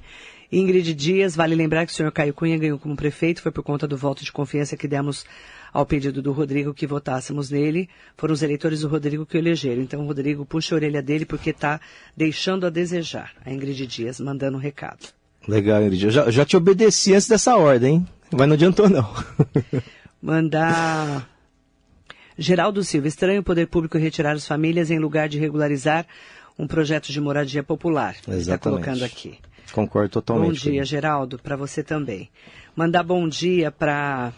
[0.49, 3.87] Ingrid Dias, vale lembrar que o senhor Caio Cunha ganhou como prefeito, foi por conta
[3.87, 5.25] do voto de confiança que demos
[5.73, 7.89] ao pedido do Rodrigo que votássemos nele.
[8.15, 9.81] Foram os eleitores do Rodrigo que o elegeram.
[9.81, 11.79] Então, o Rodrigo puxa a orelha dele porque está
[12.15, 13.33] deixando a desejar.
[13.45, 15.20] A Ingrid Dias mandando um recado.
[15.47, 16.05] Legal, Ingrid.
[16.05, 18.07] Eu já, já te obedeci antes dessa ordem, hein?
[18.31, 19.07] Mas não adiantou, não.
[20.21, 21.27] Mandar.
[22.37, 26.05] Geraldo Silva, estranho o poder público retirar as famílias em lugar de regularizar
[26.57, 28.15] um projeto de moradia popular.
[28.27, 28.41] Exatamente.
[28.41, 29.37] Está colocando aqui.
[29.71, 30.65] Concordo totalmente.
[30.65, 32.29] Bom dia, Geraldo, para você também.
[32.75, 34.33] Mandar bom dia para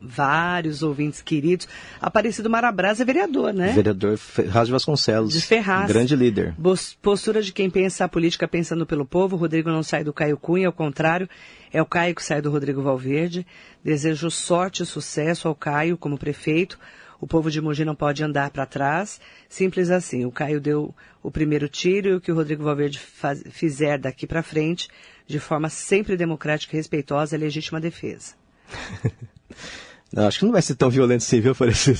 [0.00, 1.68] vários ouvintes queridos.
[2.00, 3.72] Aparecido Marabras é vereador, né?
[3.72, 5.32] Vereador Ferraz de Vasconcelos.
[5.32, 5.88] De Ferraz.
[5.88, 6.54] Grande líder.
[7.00, 9.36] Postura de quem pensa a política pensando pelo povo.
[9.36, 11.28] Rodrigo não sai do Caio Cunha, ao contrário,
[11.72, 13.46] é o Caio que sai do Rodrigo Valverde.
[13.82, 16.78] Desejo sorte e sucesso ao Caio como prefeito.
[17.18, 19.20] O povo de Mogi não pode andar para trás.
[19.48, 20.24] Simples assim.
[20.24, 24.26] O Caio deu o primeiro tiro e o que o Rodrigo Valverde faz, fizer daqui
[24.26, 24.88] para frente,
[25.26, 28.34] de forma sempre democrática e respeitosa, é legítima defesa.
[30.12, 31.98] Não, acho que não vai ser tão violento assim, viu, Aparecido?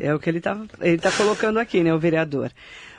[0.00, 2.50] é o que ele está ele tá colocando aqui, né, o vereador.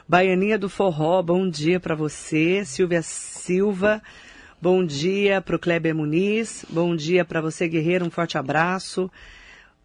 [0.08, 2.64] Baianinha do Forró, bom dia para você.
[2.64, 4.02] Silvia Silva,
[4.62, 6.64] bom dia para o Kleber Muniz.
[6.70, 9.10] Bom dia para você, Guerreiro, um forte abraço.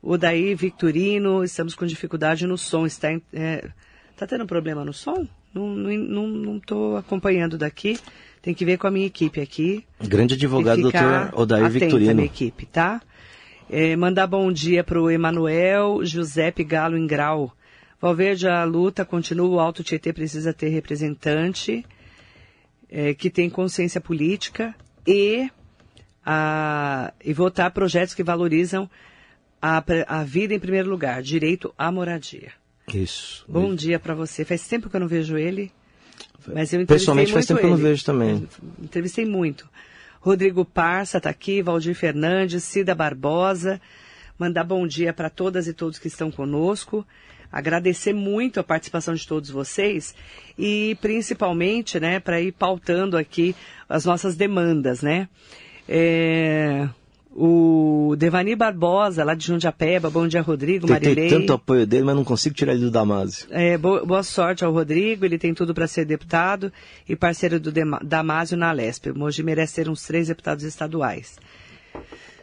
[0.02, 2.84] O Daí Victorino, estamos com dificuldade no som.
[2.84, 3.68] Está, é,
[4.16, 5.26] tá tendo problema no som?
[5.54, 7.98] Não estou acompanhando daqui.
[8.42, 9.84] Tem que ver com a minha equipe aqui.
[10.02, 12.14] Grande advogado, doutor Odair Victorino.
[12.14, 13.00] minha equipe, tá?
[13.72, 17.54] É, mandar bom dia para o Emanuel Giuseppe Galo Ingrau.
[18.00, 21.86] Valverde, a luta continua, o Alto Tietê precisa ter representante
[22.90, 24.74] é, que tem consciência política
[25.06, 25.48] e,
[26.26, 28.90] a, e votar projetos que valorizam
[29.62, 32.50] a, a vida em primeiro lugar, direito à moradia.
[32.92, 33.44] Isso.
[33.48, 33.76] Bom isso.
[33.76, 34.44] dia para você.
[34.44, 35.70] Faz tempo que eu não vejo ele.
[36.52, 37.68] Mas eu Pessoalmente faz tempo ele.
[37.68, 38.48] que eu não vejo também.
[38.82, 39.68] Entrevistei muito.
[40.20, 43.80] Rodrigo Parça está aqui, Valdir Fernandes, Cida Barbosa.
[44.38, 47.06] Mandar bom dia para todas e todos que estão conosco.
[47.50, 50.14] Agradecer muito a participação de todos vocês
[50.58, 53.56] e principalmente, né, para ir pautando aqui
[53.88, 55.26] as nossas demandas, né?
[55.88, 56.86] É,
[57.32, 61.28] o Devani Barbosa, lá de Jundiapeba, bom dia, Rodrigo, Tentei Marilei.
[61.30, 63.46] tanto apoio dele, mas não consigo tirar ele do Damásio.
[63.50, 66.72] É, boa, boa sorte ao Rodrigo, ele tem tudo para ser deputado
[67.08, 67.72] e parceiro do
[68.02, 69.10] Damásio na Lesp.
[69.10, 71.38] O Mogi merece ter uns três deputados estaduais.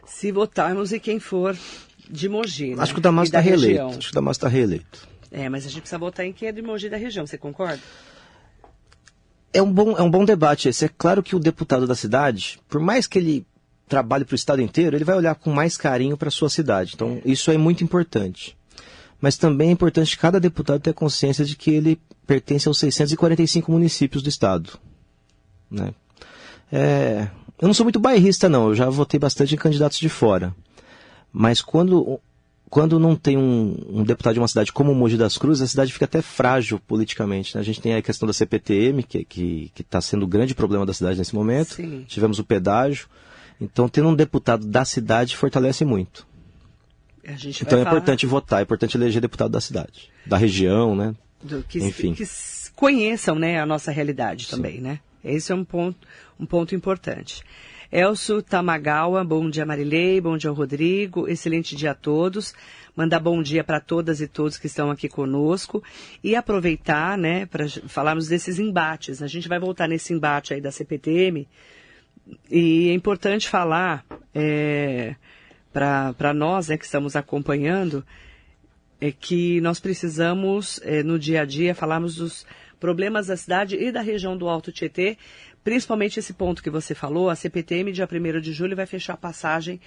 [0.05, 1.55] Se votarmos e quem for
[2.09, 2.81] de Mogi, né?
[2.81, 3.83] Acho que o Damásio está reeleito.
[3.83, 5.07] Acho que o Damásio está reeleito.
[5.29, 7.81] É, mas a gente precisa votar em quem é de Mogi da região, você concorda?
[9.53, 10.85] É um bom, é um bom debate esse.
[10.85, 13.45] É claro que o deputado da cidade, por mais que ele
[13.87, 16.93] trabalho para o estado inteiro, ele vai olhar com mais carinho para a sua cidade.
[16.95, 18.57] Então, isso é muito importante.
[19.19, 24.21] Mas também é importante cada deputado ter consciência de que ele pertence aos 645 municípios
[24.21, 24.77] do estado.
[25.71, 25.93] Né?
[26.71, 27.27] É,
[27.59, 28.67] eu não sou muito bairrista, não.
[28.69, 30.53] Eu já votei bastante em candidatos de fora.
[31.31, 32.19] Mas quando,
[32.69, 35.93] quando não tem um, um deputado de uma cidade como Mogi das Cruzes, a cidade
[35.93, 37.55] fica até frágil politicamente.
[37.55, 37.61] Né?
[37.61, 40.53] A gente tem a questão da CPTM, que está que, que tá sendo o grande
[40.53, 41.75] problema da cidade nesse momento.
[41.75, 42.05] Sim.
[42.07, 43.07] Tivemos o pedágio.
[43.59, 46.27] Então, tendo um deputado da cidade fortalece muito.
[47.23, 47.97] então é falar...
[47.97, 51.15] importante votar, é importante eleger deputado da cidade, da região, né?
[51.41, 52.13] Do, que, Enfim.
[52.13, 52.23] que
[52.75, 54.51] conheçam né, a nossa realidade Sim.
[54.51, 54.99] também, né?
[55.23, 56.07] Esse é um ponto,
[56.39, 57.43] um ponto importante.
[57.91, 62.53] Elcio Tamagawa, bom dia Marilei, bom dia Rodrigo, excelente dia a todos.
[62.95, 65.83] Mandar bom dia para todas e todos que estão aqui conosco
[66.23, 69.21] e aproveitar, né, para falarmos desses embates.
[69.21, 71.47] A gente vai voltar nesse embate aí da CPTM,
[72.49, 75.15] e é importante falar é,
[75.71, 78.05] para nós né, que estamos acompanhando
[78.99, 82.45] é que nós precisamos, é, no dia a dia, falarmos dos
[82.79, 85.17] problemas da cidade e da região do Alto Tietê,
[85.63, 89.17] principalmente esse ponto que você falou, a CPTM, dia 1 de julho, vai fechar a
[89.17, 89.79] passagem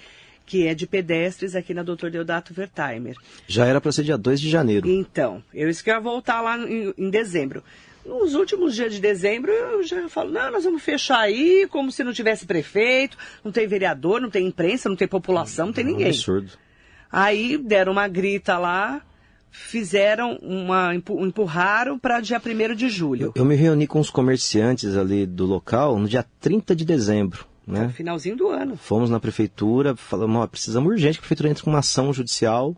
[0.45, 2.09] que é de pedestres aqui na Dr.
[2.09, 3.15] Deodato Wertheimer.
[3.47, 4.89] Já era para ser dia 2 de janeiro.
[4.89, 7.63] Então, eu isso que ia voltar lá em, em dezembro.
[8.05, 12.03] Nos últimos dias de dezembro, eu já falo, não, nós vamos fechar aí, como se
[12.03, 16.05] não tivesse prefeito, não tem vereador, não tem imprensa, não tem população, não tem ninguém.
[16.05, 16.51] É um absurdo.
[17.11, 19.01] Aí deram uma grita lá,
[19.51, 23.25] fizeram uma, empurraram para dia 1 de julho.
[23.27, 27.45] Eu, eu, me reuni com os comerciantes ali do local no dia 30 de dezembro.
[27.67, 27.83] Né?
[27.83, 28.75] No finalzinho do ano.
[28.75, 32.75] Fomos na prefeitura, falamos, ó, precisamos urgente que a prefeitura entre com uma ação judicial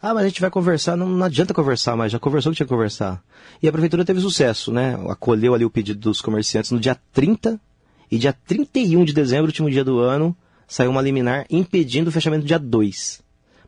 [0.00, 0.96] ah, mas a gente vai conversar.
[0.96, 3.22] Não, não adianta conversar mais, já conversou que tinha que conversar.
[3.62, 4.98] E a prefeitura teve sucesso, né?
[5.08, 7.60] Acolheu ali o pedido dos comerciantes no dia 30
[8.10, 10.36] e dia 31 de dezembro, último dia do ano,
[10.68, 13.22] saiu uma liminar impedindo o fechamento do dia 2.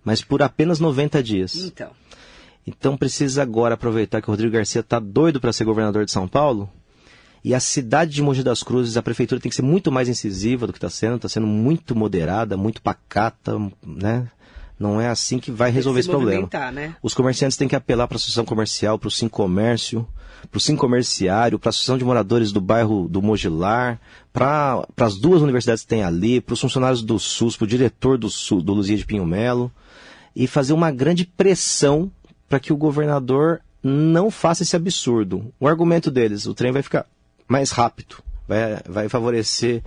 [0.05, 1.57] Mas por apenas 90 dias.
[1.57, 1.91] Então.
[2.67, 6.29] Então precisa agora aproveitar que o Rodrigo Garcia está doido para ser governador de São
[6.29, 6.71] Paulo.
[7.43, 10.67] E a cidade de Mogi das Cruzes, a prefeitura tem que ser muito mais incisiva
[10.67, 14.29] do que está sendo, está sendo muito moderada, muito pacata, né?
[14.79, 16.49] Não é assim que vai resolver esse problema.
[16.73, 16.95] Né?
[17.03, 20.07] Os comerciantes têm que apelar para a Associação Comercial, para o Sim Comércio,
[20.51, 24.01] para o Sim Comerciário, para a Associação de Moradores do bairro do Mogilar,
[24.33, 28.17] para as duas universidades que tem ali, para os funcionários do SUS, para o diretor
[28.17, 29.73] do, SUS, do Luzia de Pinho Melo,
[30.35, 32.11] e fazer uma grande pressão
[32.49, 35.53] para que o governador não faça esse absurdo.
[35.59, 37.05] O argumento deles, o trem vai ficar
[37.49, 38.17] mais rápido,
[38.47, 39.83] vai, vai favorecer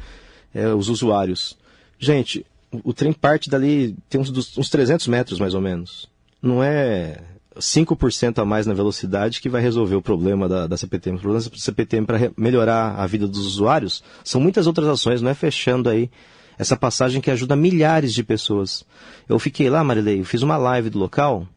[0.54, 1.58] é, os usuários.
[1.98, 2.46] Gente,
[2.84, 6.10] o trem parte dali, tem uns, uns 300 metros mais ou menos.
[6.42, 7.22] Não é
[7.58, 11.18] 5% a mais na velocidade que vai resolver o problema da, da CPTM.
[11.18, 15.30] O problema da CPTM para melhorar a vida dos usuários são muitas outras ações, não
[15.30, 16.10] é fechando aí
[16.58, 18.86] essa passagem que ajuda milhares de pessoas.
[19.28, 21.48] Eu fiquei lá, Marilei, eu fiz uma live do local,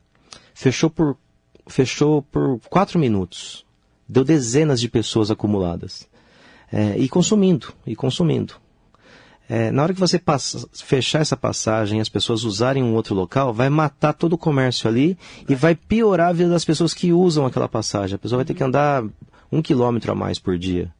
[0.54, 1.16] fechou por,
[1.66, 3.64] fechou por 4 minutos.
[4.08, 6.06] Deu dezenas de pessoas acumuladas.
[6.72, 8.54] É, e consumindo, e consumindo.
[9.48, 13.52] É, na hora que você passa, fechar essa passagem, as pessoas usarem um outro local,
[13.52, 15.18] vai matar todo o comércio ali
[15.48, 18.14] e vai piorar a vida das pessoas que usam aquela passagem.
[18.14, 19.04] A pessoa vai ter que andar
[19.52, 20.90] um quilômetro a mais por dia.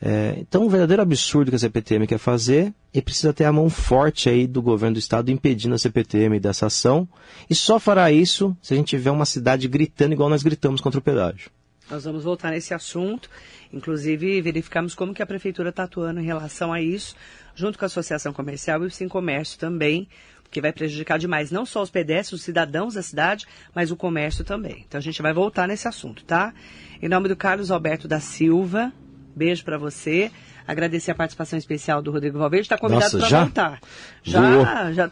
[0.00, 3.68] É, então, um verdadeiro absurdo que a CPTM quer fazer e precisa ter a mão
[3.68, 7.08] forte aí do governo do estado impedindo a CPTM dessa ação.
[7.50, 10.98] E só fará isso se a gente tiver uma cidade gritando igual nós gritamos contra
[10.98, 11.50] o pedágio.
[11.90, 13.30] Nós vamos voltar nesse assunto.
[13.72, 17.14] Inclusive, verificamos como que a prefeitura está atuando em relação a isso,
[17.54, 20.08] junto com a Associação Comercial e o Sim Comércio também,
[20.50, 24.44] que vai prejudicar demais não só os pedestres, os cidadãos da cidade, mas o comércio
[24.44, 24.84] também.
[24.86, 26.54] Então a gente vai voltar nesse assunto, tá?
[27.02, 28.92] Em nome do Carlos Alberto da Silva,
[29.36, 30.30] beijo para você.
[30.68, 32.66] Agradecer a participação especial do Rodrigo Valverde.
[32.66, 33.80] Está convidado para voltar.
[34.22, 35.10] Já, já,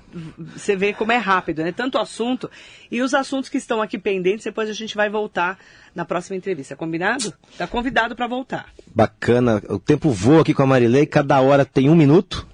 [0.54, 1.72] você vê como é rápido, né?
[1.72, 2.50] Tanto assunto.
[2.90, 5.58] E os assuntos que estão aqui pendentes, depois a gente vai voltar
[5.94, 6.76] na próxima entrevista.
[6.76, 7.32] Combinado?
[7.50, 8.66] Está convidado para voltar.
[8.94, 9.62] Bacana.
[9.70, 11.06] O tempo voa aqui com a Marilei.
[11.06, 12.46] Cada hora tem um minuto.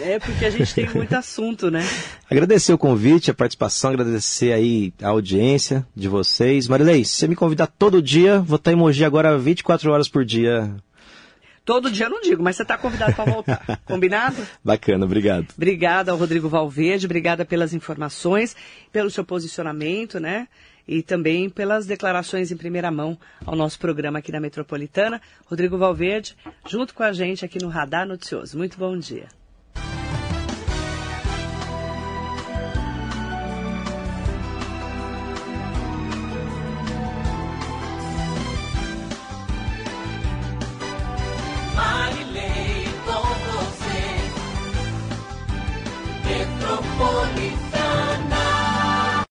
[0.00, 1.86] É, porque a gente tem muito assunto, né?
[2.28, 6.66] Agradecer o convite, a participação, agradecer aí a audiência de vocês.
[6.66, 10.24] Marilei, se você me convidar todo dia, vou estar em Mogi agora 24 horas por
[10.24, 10.74] dia
[11.68, 13.62] Todo dia eu não digo, mas você está convidado para voltar.
[13.84, 14.36] Combinado?
[14.64, 15.48] Bacana, obrigado.
[15.54, 18.56] Obrigada ao Rodrigo Valverde, obrigada pelas informações,
[18.90, 20.48] pelo seu posicionamento, né?
[20.88, 25.20] E também pelas declarações em primeira mão ao nosso programa aqui da Metropolitana.
[25.44, 26.34] Rodrigo Valverde,
[26.66, 28.56] junto com a gente aqui no Radar Noticioso.
[28.56, 29.28] Muito bom dia.